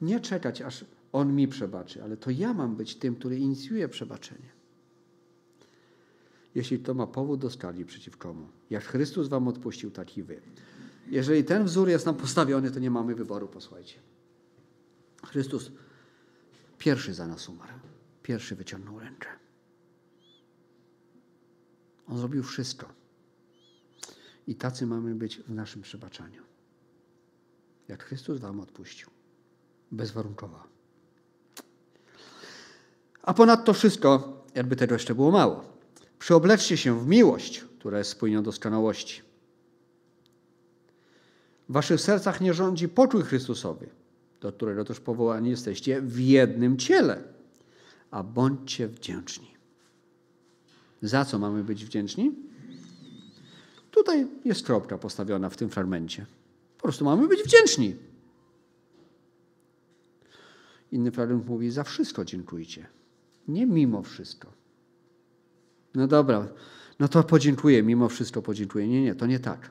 [0.00, 4.48] Nie czekać, aż on mi przebaczy, ale to ja mam być tym, który inicjuje przebaczenie.
[6.54, 8.48] Jeśli to ma powód do skali przeciw komu.
[8.70, 10.40] Jak Chrystus wam odpuścił, tak i wy.
[11.08, 13.98] Jeżeli ten wzór jest nam postawiony, to nie mamy wyboru, posłuchajcie.
[15.26, 15.70] Chrystus
[16.78, 17.72] pierwszy za nas umarł.
[18.26, 19.28] Pierwszy wyciągnął rękę.
[22.08, 22.88] On zrobił wszystko.
[24.46, 26.42] I tacy mamy być w naszym przebaczaniu.
[27.88, 29.10] Jak Chrystus wam odpuścił.
[29.90, 30.62] Bezwarunkowo.
[33.22, 35.64] A ponadto wszystko, jakby tego jeszcze było mało.
[36.18, 39.22] Przyobleczcie się w miłość, która jest spójnią doskonałości.
[41.68, 43.88] W waszych sercach nie rządzi poczuj Chrystusowy,
[44.40, 47.35] do którego też powołani jesteście w jednym ciele,
[48.10, 49.56] a bądźcie wdzięczni.
[51.02, 52.34] Za co mamy być wdzięczni?
[53.90, 56.26] Tutaj jest kropka postawiona w tym fragmencie.
[56.76, 57.96] Po prostu mamy być wdzięczni.
[60.92, 62.86] Inny fragment mówi: Za wszystko dziękujcie.
[63.48, 64.52] Nie mimo wszystko.
[65.94, 66.48] No dobra,
[66.98, 68.88] no to podziękuję, mimo wszystko podziękuję.
[68.88, 69.70] Nie, nie, to nie tak.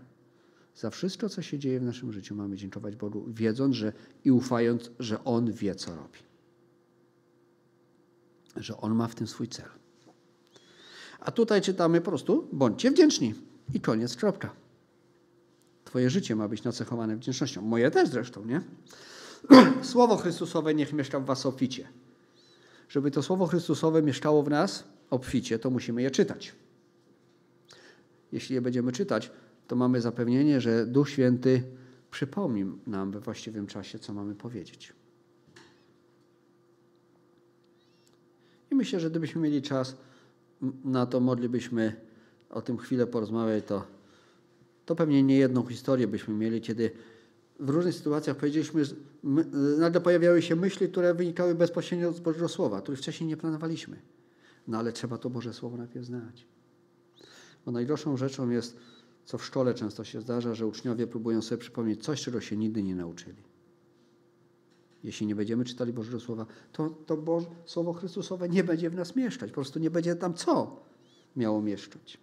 [0.75, 3.93] Za wszystko, co się dzieje w naszym życiu, mamy dziękować Bogu, wiedząc że,
[4.25, 6.19] i ufając, że On wie, co robi.
[8.55, 9.69] Że On ma w tym swój cel.
[11.19, 13.33] A tutaj czytamy po prostu, bądźcie wdzięczni.
[13.73, 14.53] I koniec, kropka.
[15.85, 17.61] Twoje życie ma być nacechowane wdzięcznością.
[17.61, 18.61] Moje też zresztą, nie?
[19.91, 21.87] Słowo Chrystusowe niech mieszka w was obficie.
[22.89, 26.55] Żeby to Słowo Chrystusowe mieszkało w nas obficie, to musimy je czytać.
[28.31, 29.31] Jeśli je będziemy czytać,
[29.67, 31.63] to mamy zapewnienie, że Duch Święty
[32.11, 34.93] przypomni nam we właściwym czasie, co mamy powiedzieć.
[38.75, 39.95] I myślę, że gdybyśmy mieli czas
[40.83, 41.95] na to, moglibyśmy
[42.49, 43.87] o tym chwilę porozmawiać, to,
[44.85, 46.91] to pewnie nie jedną historię byśmy mieli, kiedy
[47.59, 48.83] w różnych sytuacjach powiedzieliśmy,
[49.23, 49.45] my,
[49.77, 53.97] nagle pojawiały się myśli, które wynikały bezpośrednio z Bożego Słowa, których wcześniej nie planowaliśmy.
[54.67, 56.45] No ale trzeba to Boże Słowo najpierw znać.
[57.65, 58.77] Bo najgorszą rzeczą jest,
[59.25, 62.83] co w szkole często się zdarza, że uczniowie próbują sobie przypomnieć coś, czego się nigdy
[62.83, 63.54] nie nauczyli.
[65.05, 69.15] Jeśli nie będziemy czytali Bożego Słowa, to, to Boże, Słowo Chrystusowe nie będzie w nas
[69.15, 69.49] mieszkać.
[69.49, 70.79] Po prostu nie będzie tam co
[71.35, 72.17] miało mieszkać.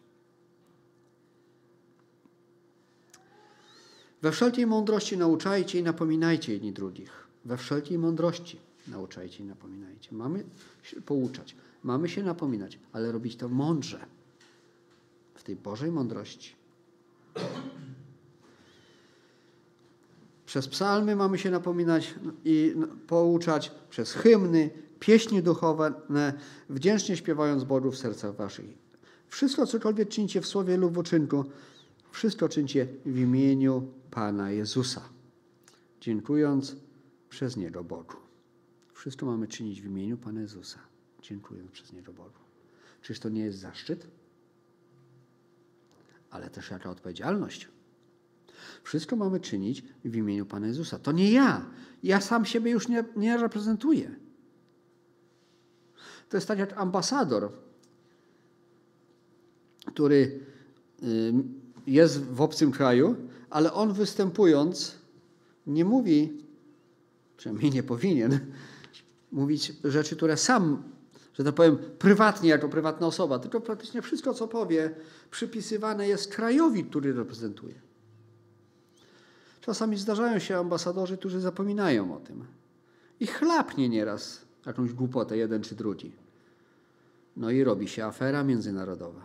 [4.22, 7.26] We wszelkiej mądrości nauczajcie i napominajcie jedni drugich.
[7.44, 10.08] We wszelkiej mądrości nauczajcie i napominajcie.
[10.12, 10.44] Mamy
[10.82, 14.06] się pouczać, mamy się napominać, ale robić to mądrze.
[15.34, 16.54] W tej Bożej mądrości.
[20.52, 22.74] Przez psalmy mamy się napominać i
[23.06, 25.92] pouczać, przez hymny, pieśni duchowe,
[26.70, 28.66] wdzięcznie śpiewając Bogu w sercach waszych.
[29.28, 31.44] Wszystko, cokolwiek czynicie w słowie lub w uczynku,
[32.10, 35.02] wszystko czyńcie w imieniu Pana Jezusa,
[36.00, 36.76] dziękując
[37.28, 38.16] przez Niego Bogu.
[38.94, 40.78] Wszystko mamy czynić w imieniu Pana Jezusa,
[41.22, 42.40] dziękując przez Niego Bogu.
[43.02, 44.06] Czyż to nie jest zaszczyt?
[46.30, 47.68] Ale też jaka odpowiedzialność?
[48.82, 50.98] Wszystko mamy czynić w imieniu Pana Jezusa.
[50.98, 51.66] To nie ja.
[52.02, 54.10] Ja sam siebie już nie, nie reprezentuję.
[56.28, 57.52] To jest tak jak ambasador,
[59.86, 60.40] który
[61.86, 63.16] jest w obcym kraju,
[63.50, 64.94] ale on występując
[65.66, 66.44] nie mówi,
[67.36, 68.40] przynajmniej nie powinien,
[69.32, 70.82] mówić rzeczy, które sam,
[71.34, 74.94] że tak powiem, prywatnie, jako prywatna osoba, tylko praktycznie wszystko, co powie,
[75.30, 77.74] przypisywane jest krajowi, który reprezentuje.
[79.62, 82.44] Czasami zdarzają się ambasadorzy, którzy zapominają o tym.
[83.20, 86.12] I chlapnie nieraz jakąś głupotę jeden czy drugi.
[87.36, 89.24] No i robi się afera międzynarodowa.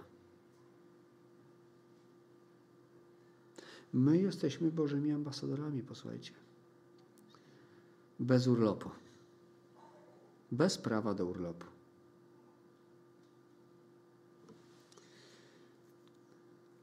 [3.94, 6.32] My jesteśmy Bożymi ambasadorami, posłuchajcie.
[8.20, 8.90] Bez urlopu.
[10.52, 11.66] Bez prawa do urlopu.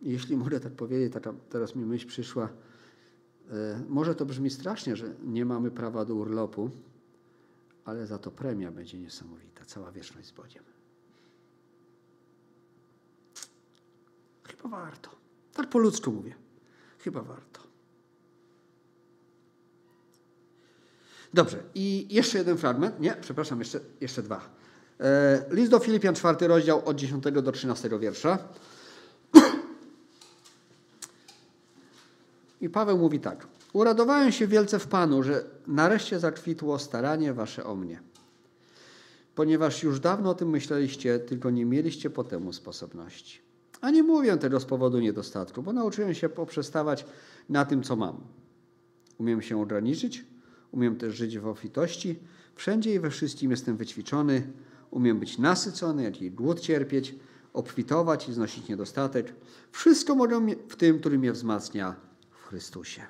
[0.03, 2.49] Jeśli mogę tak powiedzieć, taka teraz mi myśl przyszła,
[3.89, 6.71] może to brzmi strasznie, że nie mamy prawa do urlopu,
[7.85, 10.65] ale za to premia będzie niesamowita, cała wieczność z Bogiem.
[14.45, 15.11] Chyba warto.
[15.55, 16.35] Tak po ludzku mówię.
[16.99, 17.61] Chyba warto.
[21.35, 23.01] Dobrze, i jeszcze jeden fragment.
[23.01, 24.51] Nie, przepraszam, jeszcze, jeszcze dwa.
[25.01, 28.39] E, list do Filipian, czwarty rozdział, od 10 do 13 wiersza.
[32.65, 33.47] I Paweł mówi tak.
[33.73, 38.01] Uradowałem się wielce w Panu, że nareszcie zakwitło staranie wasze o mnie.
[39.35, 43.39] Ponieważ już dawno o tym myśleliście, tylko nie mieliście po temu sposobności.
[43.81, 47.07] A nie mówię tego z powodu niedostatku, bo nauczyłem się poprzestawać
[47.49, 48.21] na tym, co mam.
[49.19, 50.25] Umiem się ograniczyć,
[50.73, 52.19] umiem też żyć w ofitości.
[52.55, 54.53] Wszędzie i we wszystkim jestem wyćwiczony.
[54.91, 57.15] Umiem być nasycony, jak i głód cierpieć,
[57.53, 59.35] obfitować i znosić niedostatek.
[59.73, 62.14] Wszystko mogę w tym, który mnie wzmacnia
[62.55, 63.03] Chrystusie.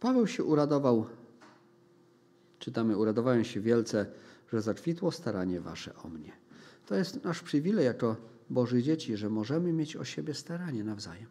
[0.00, 1.06] Paweł się uradował,
[2.58, 4.06] czytamy, uradowałem się wielce,
[4.52, 6.32] że zakwitło staranie wasze o mnie.
[6.86, 8.16] To jest nasz przywilej jako
[8.50, 11.28] Boży dzieci, że możemy mieć o siebie staranie nawzajem.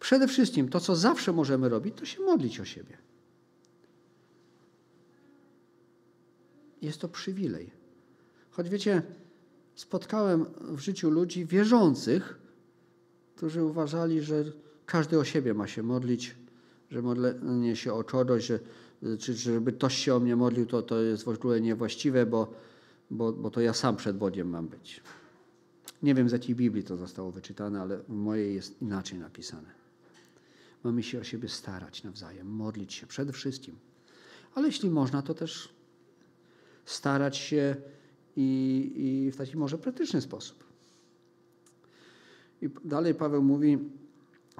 [0.00, 2.98] Przede wszystkim to, co zawsze możemy robić, to się modlić o siebie.
[6.82, 7.70] Jest to przywilej.
[8.50, 9.02] Choć wiecie,
[9.74, 12.47] spotkałem w życiu ludzi wierzących,
[13.38, 14.44] którzy uważali, że
[14.86, 16.34] każdy o siebie ma się modlić,
[16.90, 18.58] że modlenie się o czodość, że,
[19.18, 22.52] czy żeby ktoś się o mnie modlił, to, to jest w ogóle niewłaściwe, bo,
[23.10, 25.00] bo, bo to ja sam przed Bogiem mam być.
[26.02, 29.70] Nie wiem, z jakiej Biblii to zostało wyczytane, ale w mojej jest inaczej napisane.
[30.84, 33.76] Mamy się o siebie starać nawzajem, modlić się przede wszystkim.
[34.54, 35.74] Ale jeśli można, to też
[36.84, 37.76] starać się
[38.36, 40.67] i, i w taki może praktyczny sposób.
[42.62, 43.78] I dalej Paweł mówi,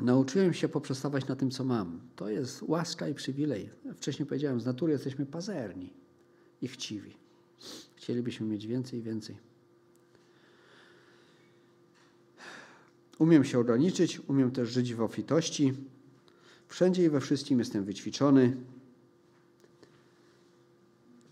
[0.00, 2.00] nauczyłem się poprzestawać na tym, co mam.
[2.16, 3.70] To jest łaska i przywilej.
[3.94, 5.92] Wcześniej powiedziałem, z natury jesteśmy pazerni
[6.62, 7.16] i chciwi.
[7.96, 9.36] Chcielibyśmy mieć więcej i więcej.
[13.18, 15.74] Umiem się ograniczyć, umiem też żyć w ofitości.
[16.68, 18.56] Wszędzie i we wszystkim jestem wyćwiczony.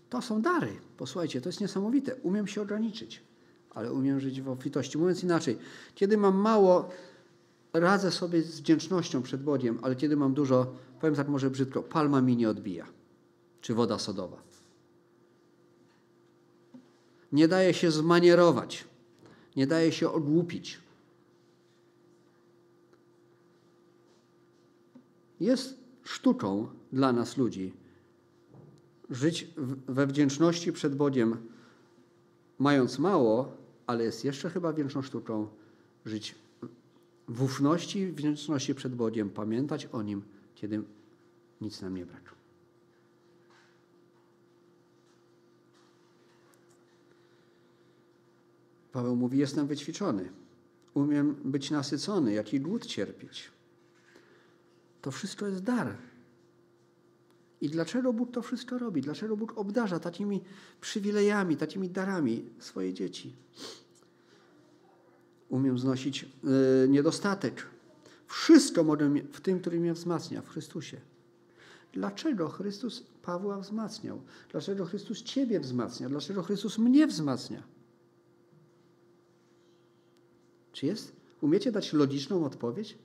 [0.09, 0.73] To są dary.
[0.97, 2.15] Posłuchajcie, to jest niesamowite.
[2.15, 3.21] Umiem się ograniczyć,
[3.77, 4.97] ale umiem żyć w ofitości.
[4.97, 5.57] Mówiąc inaczej,
[5.95, 6.89] kiedy mam mało,
[7.73, 12.21] radzę sobie z wdzięcznością przed Bogiem, ale kiedy mam dużo, powiem tak może brzydko, palma
[12.21, 12.85] mi nie odbija.
[13.61, 14.37] Czy woda sodowa.
[17.31, 18.85] Nie daje się zmanierować.
[19.55, 20.79] Nie daje się ogłupić.
[25.39, 27.73] Jest sztuką dla nas ludzi
[29.09, 29.47] żyć
[29.87, 31.37] we wdzięczności przed Bogiem,
[32.59, 35.47] mając mało, ale jest jeszcze chyba większą sztuką
[36.05, 36.35] żyć
[37.27, 40.21] w ufności, wdzięczności przed Bogiem, pamiętać o Nim,
[40.55, 40.83] kiedy
[41.61, 42.35] nic nam nie brak.
[48.91, 50.29] Paweł mówi: Jestem wyćwiczony,
[50.93, 53.51] umiem być nasycony, jak i głód cierpieć.
[55.01, 55.95] To wszystko jest dar.
[57.61, 59.01] I dlaczego Bóg to wszystko robi?
[59.01, 60.41] Dlaczego Bóg obdarza takimi
[60.81, 63.33] przywilejami, takimi darami swoje dzieci?
[65.49, 67.67] Umiem znosić yy, niedostatek.
[68.27, 70.97] Wszystko mogę w tym, który mnie wzmacnia, w Chrystusie.
[71.93, 74.21] Dlaczego Chrystus Pawła wzmacniał?
[74.51, 76.09] Dlaczego Chrystus Ciebie wzmacnia?
[76.09, 77.63] Dlaczego Chrystus mnie wzmacnia?
[80.71, 81.15] Czy jest?
[81.41, 82.97] Umiecie dać logiczną odpowiedź?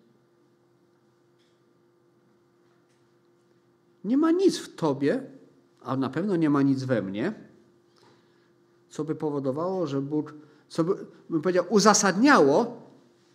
[4.05, 5.23] Nie ma nic w tobie,
[5.83, 7.35] a na pewno nie ma nic we mnie,
[8.89, 10.35] co by powodowało, że Bóg,
[10.69, 10.95] co by,
[11.31, 12.83] bym powiedział, uzasadniało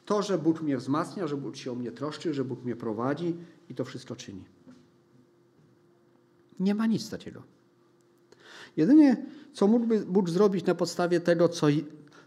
[0.05, 3.35] to, że Bóg mnie wzmacnia, że Bóg się o mnie troszczy, że Bóg mnie prowadzi
[3.69, 4.43] i to wszystko czyni.
[6.59, 7.43] Nie ma nic takiego.
[8.77, 11.67] Jedynie, co mógłby Bóg zrobić na podstawie tego, co,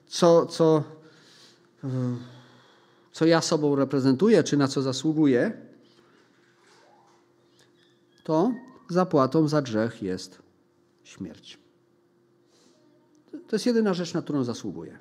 [0.06, 0.84] co, co,
[3.12, 5.69] co ja sobą reprezentuję, czy na co zasługuję,
[8.24, 8.54] to
[8.88, 10.42] zapłatą za grzech jest
[11.04, 11.58] śmierć.
[13.30, 14.98] To jest jedyna rzecz, na którą zasługuje.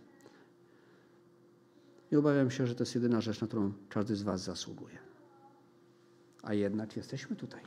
[2.12, 4.98] I obawiam się, że to jest jedyna rzecz, na którą każdy z Was zasługuje.
[6.44, 7.62] A jednak jesteśmy tutaj.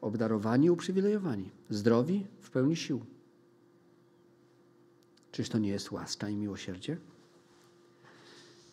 [0.00, 3.04] Obdarowani, uprzywilejowani, zdrowi, w pełni sił.
[5.32, 6.96] Czyż to nie jest łaska i miłosierdzie?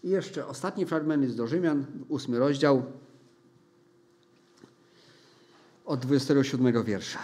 [0.03, 2.83] I jeszcze ostatni fragment jest do Rzymian, ósmy rozdział,
[5.91, 7.19] od 27 wiersza.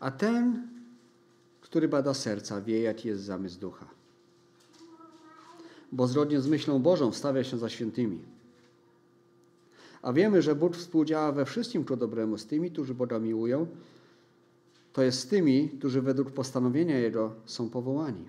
[0.00, 0.68] A ten,
[1.60, 3.86] który bada serca, wie, jaki jest zamysł ducha.
[5.92, 8.18] Bo zgodnie z myślą Bożą stawia się za świętymi.
[10.02, 13.66] A wiemy, że Bóg współdziała we wszystkim ku dobremu z tymi, którzy Boga miłują,
[14.92, 18.28] to jest z tymi, którzy według postanowienia Jego są powołani.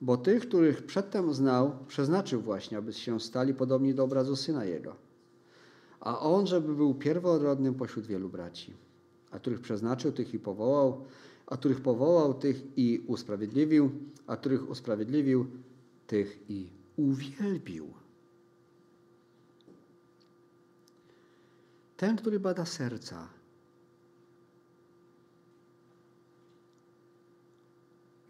[0.00, 5.05] Bo tych, których przedtem znał, przeznaczył właśnie, aby się stali podobni do obrazu Syna Jego.
[6.00, 8.72] A On, żeby był pierworodnym pośród wielu braci.
[9.30, 11.04] A których przeznaczył, tych i powołał,
[11.46, 13.90] a których powołał, tych i usprawiedliwił,
[14.26, 15.46] a których usprawiedliwił,
[16.06, 17.86] tych i uwielbił.
[21.96, 23.28] Ten, który bada serca,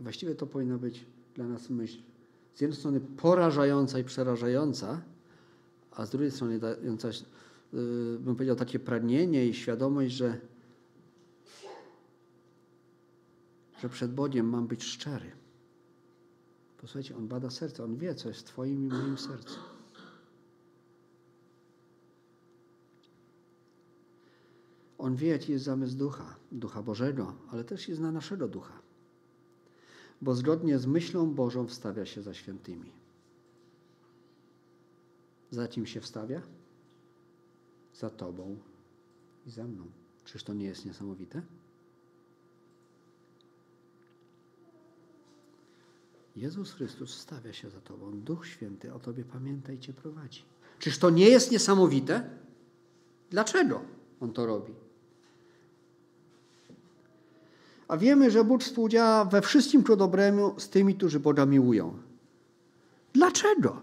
[0.00, 1.04] Właściwie to powinna być
[1.34, 1.98] dla nas myśl
[2.54, 5.02] z jednej strony porażająca i przerażająca,
[5.90, 7.08] a z drugiej strony dająca,
[8.18, 10.40] bym powiedział, takie pragnienie i świadomość, że,
[13.80, 15.30] że przed Bogiem mam być szczery.
[16.78, 19.60] Posłuchajcie, On bada serce, On wie, co jest w Twoim i moim sercu.
[24.98, 28.86] On wie, jaki jest zamysł ducha, ducha Bożego, ale też i zna naszego ducha
[30.22, 32.92] bo zgodnie z myślą Bożą wstawia się za świętymi.
[35.50, 36.42] Za kim się wstawia?
[37.98, 38.56] Za Tobą
[39.46, 39.84] i za mną.
[40.24, 41.42] Czyż to nie jest niesamowite?
[46.36, 48.20] Jezus Chrystus stawia się za Tobą.
[48.20, 50.42] Duch Święty o Tobie pamięta i Cię prowadzi.
[50.78, 52.30] Czyż to nie jest niesamowite?
[53.30, 53.80] Dlaczego
[54.20, 54.72] On to robi?
[57.88, 61.98] A wiemy, że Bóg współdziała we wszystkim ku dobremu z tymi, którzy Boga miłują.
[63.12, 63.82] Dlaczego?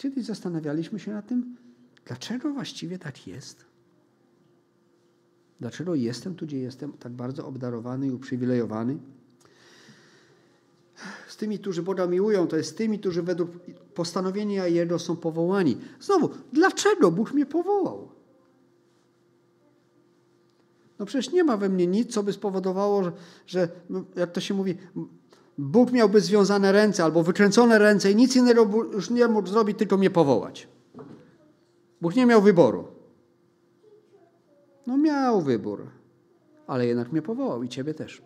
[0.00, 1.56] Kiedyś zastanawialiśmy się nad tym,
[2.04, 3.64] dlaczego właściwie tak jest?
[5.60, 8.98] Dlaczego jestem tu, gdzie jestem, tak bardzo obdarowany i uprzywilejowany?
[11.28, 13.50] z tymi, którzy Boga miłują, to jest z tymi, którzy według
[13.94, 15.76] postanowienia Jego są powołani.
[16.00, 18.08] Znowu, dlaczego Bóg mnie powołał?
[20.98, 23.12] No przecież nie ma we mnie nic, co by spowodowało, że,
[23.46, 23.68] że
[24.16, 24.76] jak to się mówi,
[25.60, 29.96] Bóg miałby związane ręce albo wykręcone ręce i nic innego już nie mógł zrobić, tylko
[29.96, 30.68] mnie powołać.
[32.00, 32.88] Bóg nie miał wyboru.
[34.86, 35.86] No miał wybór,
[36.66, 38.22] ale jednak mnie powołał i ciebie też.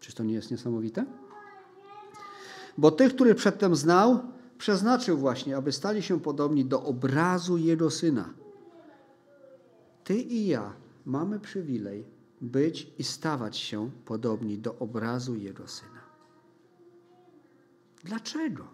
[0.00, 1.06] Czyż to nie jest niesamowite?
[2.78, 4.18] Bo tych, których przedtem znał,
[4.58, 8.34] przeznaczył właśnie, aby stali się podobni do obrazu Jego Syna.
[10.04, 10.72] Ty i ja
[11.04, 12.04] mamy przywilej
[12.40, 16.02] być i stawać się podobni do obrazu Jego Syna.
[18.04, 18.68] Dlaczego?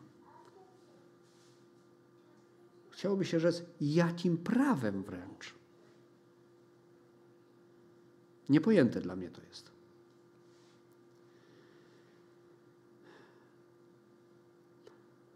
[2.91, 5.55] Chciałoby się rzec, jakim prawem wręcz.
[8.49, 9.75] Niepojęte dla mnie to jest.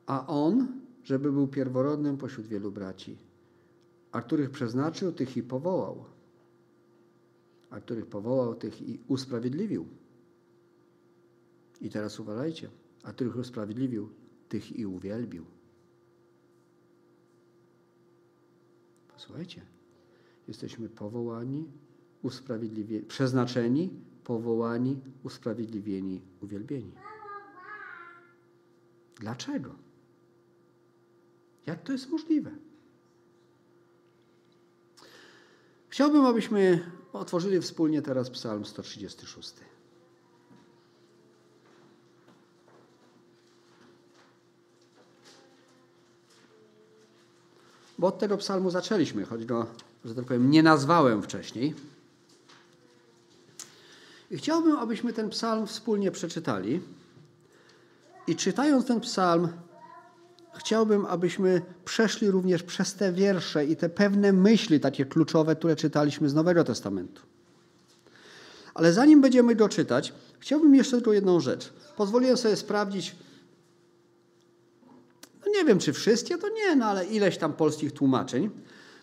[0.09, 0.67] a on,
[1.05, 3.17] żeby był pierworodnym pośród wielu braci,
[4.13, 6.05] a których przeznaczył, tych i powołał,
[7.71, 9.87] a których powołał, tych i usprawiedliwił.
[11.81, 12.71] I teraz uważajcie,
[13.03, 14.09] a których usprawiedliwił,
[14.49, 15.45] tych i uwielbił.
[19.09, 19.63] Posłuchajcie,
[20.49, 21.71] jesteśmy powołani,
[22.23, 23.91] usprawiedliwieni, przeznaczeni,
[24.25, 26.93] powołani, usprawiedliwieni, uwielbieni.
[29.21, 29.75] Dlaczego?
[31.67, 32.51] Jak to jest możliwe?
[35.89, 39.55] Chciałbym, abyśmy otworzyli wspólnie teraz Psalm 136.
[47.99, 49.67] Bo od tego psalmu zaczęliśmy, choć go,
[50.05, 51.75] że tak powiem, nie nazwałem wcześniej.
[54.31, 56.81] I chciałbym, abyśmy ten psalm wspólnie przeczytali.
[58.27, 59.49] I czytając ten psalm,
[60.55, 66.29] chciałbym, abyśmy przeszli również przez te wiersze i te pewne myśli, takie kluczowe, które czytaliśmy
[66.29, 67.23] z Nowego Testamentu.
[68.75, 71.73] Ale zanim będziemy go czytać, chciałbym jeszcze tylko jedną rzecz.
[71.97, 73.17] Pozwoliłem sobie sprawdzić,
[75.47, 78.51] no nie wiem czy wszystkie, to nie, no ale ileś tam polskich tłumaczeń,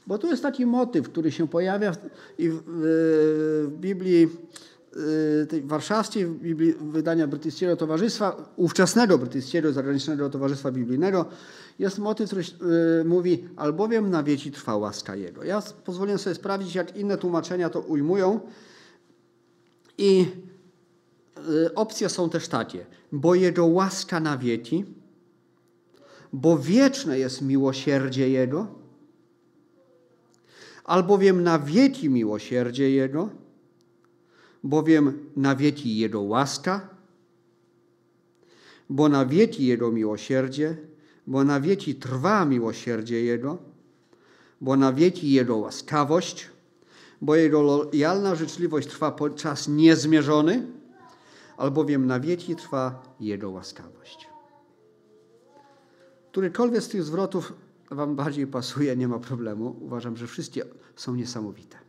[0.07, 1.97] bo tu jest taki motyw, który się pojawia w,
[2.39, 2.61] w,
[3.67, 4.29] w Biblii
[5.49, 6.25] tej warszawskiej
[6.81, 11.25] wydania Brytyjskiego Towarzystwa, ówczesnego Brytyjskiego Zagranicznego Towarzystwa Biblijnego,
[11.79, 12.43] jest motyw, który
[13.01, 15.43] y, mówi, albowiem na wieki trwa łaska Jego.
[15.43, 18.39] Ja pozwoliłem sobie sprawdzić, jak inne tłumaczenia to ujmują
[19.97, 20.25] i
[21.49, 24.85] y, opcje są też takie, bo Jego łaska na wieki,
[26.33, 28.67] bo wieczne jest miłosierdzie Jego,
[30.83, 33.44] albowiem na wieki miłosierdzie Jego,
[34.65, 36.89] bowiem na wieki Jego łaska,
[38.89, 40.77] bo na wieki Jego miłosierdzie,
[41.27, 43.57] bo na wieki trwa miłosierdzie Jego,
[44.61, 46.49] bo na wieki Jego łaskawość,
[47.21, 50.67] bo Jego lojalna życzliwość trwa podczas niezmierzony,
[51.57, 54.27] albowiem na wieki trwa Jego łaskawość.
[56.31, 57.53] Którykolwiek z tych zwrotów
[57.91, 59.75] Wam bardziej pasuje, nie ma problemu.
[59.81, 61.84] Uważam, że wszystkie są niesamowite.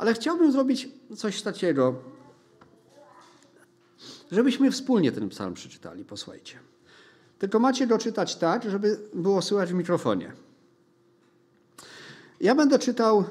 [0.00, 1.94] Ale chciałbym zrobić coś takiego,
[4.32, 6.04] żebyśmy wspólnie ten psalm przeczytali.
[6.04, 6.58] Posłuchajcie.
[7.38, 10.32] Tylko macie doczytać tak, żeby było słychać w mikrofonie.
[12.40, 13.24] Ja będę czytał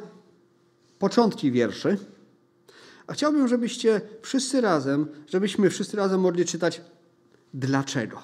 [0.99, 1.97] początki wierszy,
[3.07, 6.81] a chciałbym, żebyście wszyscy razem, żebyśmy wszyscy razem mogli czytać
[7.53, 8.23] dlaczego.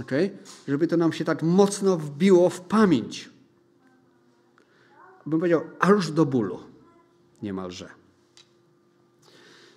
[0.00, 0.38] Okay?
[0.68, 3.33] Żeby to nam się tak mocno wbiło w pamięć.
[5.26, 6.58] Bym powiedział, aż do bólu.
[7.42, 7.88] Niemalże.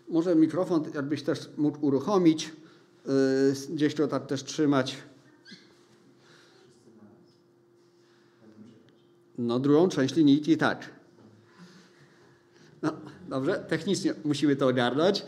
[0.10, 2.52] Może mikrofon jakbyś też mógł uruchomić,
[3.06, 3.14] yy,
[3.70, 4.98] gdzieś to tak też trzymać.
[9.38, 10.90] No drugą część linijki tak.
[12.82, 12.92] No,
[13.30, 15.26] dobrze, technicznie musimy to ogarnąć.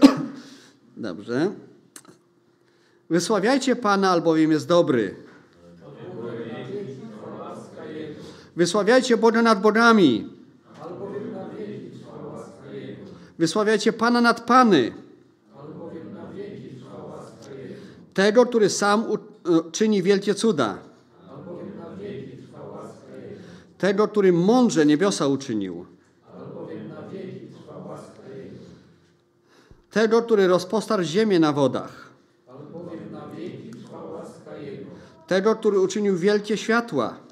[0.96, 1.52] dobrze.
[3.10, 5.29] Wysławiajcie Pana, albowiem jest dobry.
[8.56, 10.28] Wysławiajcie Boga nad bogami.
[13.38, 14.92] Wysławiajcie Pana nad Pany.
[18.14, 20.78] Tego, który sam e, czyni wielkie cuda.
[23.78, 25.86] Tego, który mądrze niebiosa uczynił.
[29.90, 32.10] Tego, który rozpostarł ziemię na wodach.
[35.26, 37.29] Tego, który uczynił wielkie światła.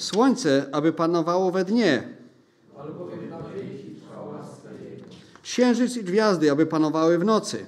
[0.00, 2.08] Słońce, aby panowało we dnie.
[5.42, 7.66] Księżyc i gwiazdy, aby panowały w nocy.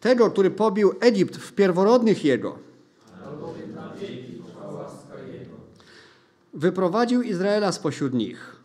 [0.00, 2.58] Tego, który pobił Egipt w pierworodnych jego.
[6.54, 8.56] Wyprowadził Izraela spośród nich.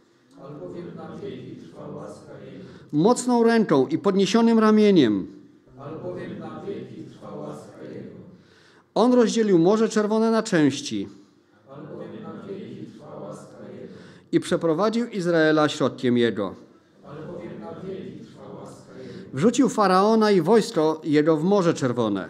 [2.91, 5.40] Mocną ręką i podniesionym ramieniem.
[8.95, 11.09] On rozdzielił Morze Czerwone na części
[14.31, 16.55] i przeprowadził Izraela środkiem jego.
[19.33, 22.29] Wrzucił Faraona i wojsko jego w Morze Czerwone.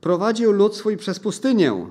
[0.00, 1.86] Prowadził lud swój przez pustynię.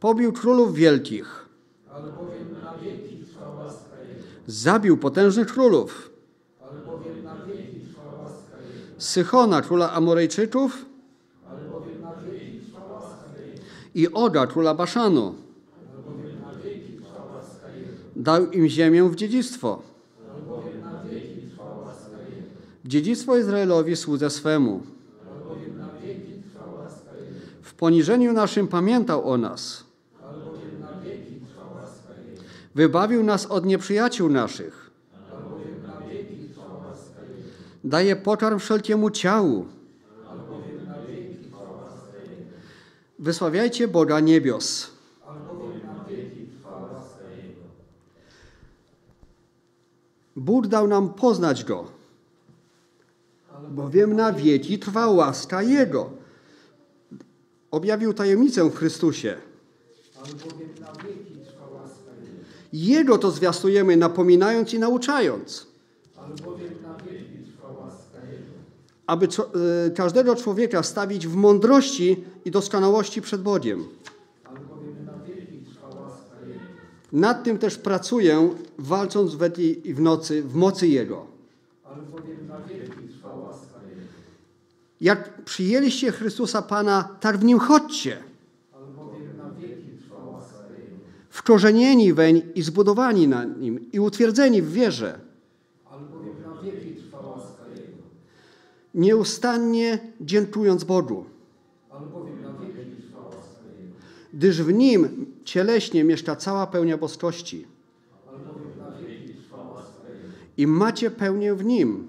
[0.00, 1.46] Pobił królów wielkich.
[4.46, 6.15] Zabił potężnych królów.
[8.98, 10.86] Sychona, króla Amorejczyków
[13.94, 15.34] i Oga, króla Baszanu.
[18.16, 19.82] Dał im ziemię w dziedzictwo.
[22.84, 24.82] Dziedzictwo Izraelowi słudze swemu.
[27.62, 29.84] W poniżeniu naszym pamiętał o nas.
[32.74, 34.85] Wybawił nas od nieprzyjaciół naszych.
[37.86, 39.66] Daje pokarm wszelkiemu ciału.
[43.18, 44.90] Wysławiajcie Boga niebios.
[50.36, 51.90] Bóg dał nam poznać Go,
[53.70, 56.10] bowiem na wieki trwa łaska Jego.
[57.70, 59.36] Objawił tajemnicę w Chrystusie.
[62.72, 65.66] Jego to zwiastujemy, napominając i nauczając.
[69.06, 69.26] Aby
[69.86, 73.84] y, każdego człowieka stawić w mądrości i doskonałości przed Bogiem.
[77.12, 81.26] Nad tym też pracuję, walcząc we dnie i w nocy, w mocy Jego.
[85.00, 88.16] Jak przyjęliście Chrystusa Pana, tak w Nim chodźcie.
[91.30, 95.20] Wkorzenieni weń i zbudowani na Nim i utwierdzeni w wierze.
[98.96, 101.24] Nieustannie dziękując Bogu.
[104.34, 107.66] gdyż w nim cieleśnie mieszka cała pełnia boskości.
[110.56, 112.08] I macie pełnię w nim.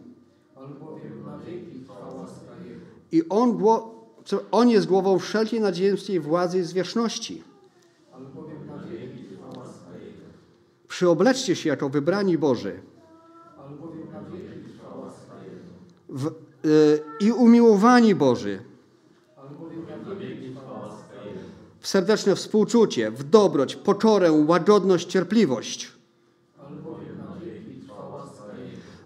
[3.12, 3.64] I on,
[4.52, 7.44] on jest głową wszelkiej nadziemskiej władzy i zwierzchności.
[10.88, 12.80] Przyobleczcie się jako wybrani Boży
[16.10, 16.47] w,
[17.20, 18.60] i umiłowani Boży
[21.88, 25.92] w serdeczne współczucie, w dobroć, pokorę, łagodność, cierpliwość.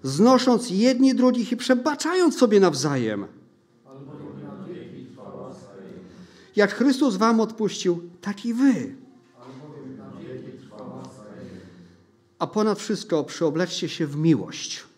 [0.04, 3.26] Znosząc jedni drugich i przebaczając sobie nawzajem.
[6.56, 8.96] Jak Chrystus wam odpuścił, tak i wy.
[12.40, 14.91] A ponad wszystko przyobleczcie się w miłość.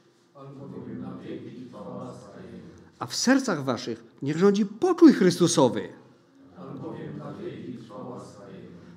[3.04, 5.90] A w sercach waszych niech rządzi pokój Chrystusowy,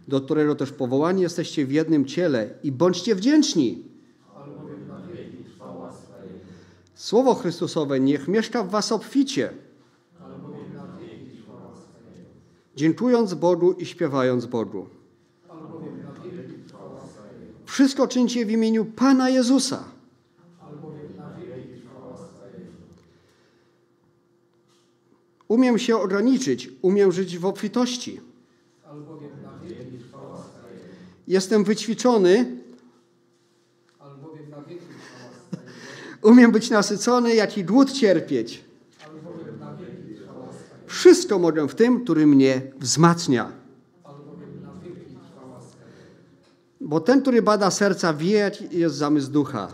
[0.09, 3.84] do którego też powołani jesteście w jednym ciele i bądźcie wdzięczni.
[6.94, 9.52] Słowo Chrystusowe niech mieszka w was obficie,
[12.76, 14.86] dziękując Bogu i śpiewając Bogu.
[17.64, 19.95] Wszystko czyńcie w imieniu Pana Jezusa.
[25.57, 28.20] Umiem się ograniczyć, umiem żyć w obfitości.
[31.28, 32.57] Jestem wyćwiczony,
[36.22, 38.64] umiem być nasycony, jak i głód cierpieć.
[40.86, 43.52] Wszystko mogę w tym, który mnie wzmacnia.
[46.80, 49.68] Bo ten, który bada serca, wie, jaki jest zamysł ducha.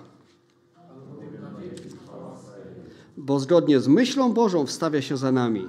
[0.91, 5.69] albowiem na wieki trwa łaska Jego, Bo zgodnie z myślą Bożą wstawia się za nami.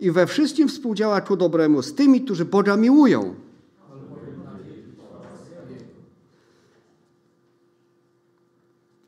[0.00, 3.34] I we wszystkim współdziała ku dobremu z tymi, którzy Boga miłują.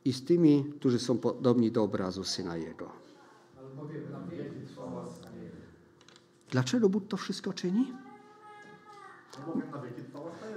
[0.05, 2.89] I z tymi, którzy są podobni do obrazu Syna Jego,
[6.51, 7.93] Dlaczego Bóg to wszystko czyni?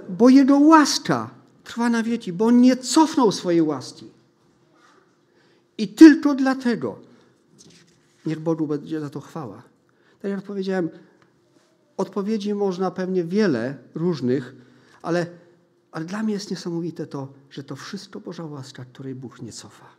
[0.09, 1.29] Bo Jego łaska
[1.63, 4.16] trwa na wieki, bo On nie cofnął swojej łaski.
[5.77, 6.99] I tylko dlatego
[8.25, 9.63] niech Bogu będzie za to chwała.
[10.21, 10.89] Tak jak powiedziałem,
[11.97, 14.55] odpowiedzi można pewnie wiele różnych,
[15.01, 15.27] ale,
[15.91, 19.89] ale dla mnie jest niesamowite to, że to wszystko Boża łaska, której Bóg nie cofa.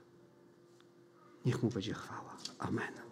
[1.47, 2.37] Niech Mu będzie chwała.
[2.59, 3.08] Amen.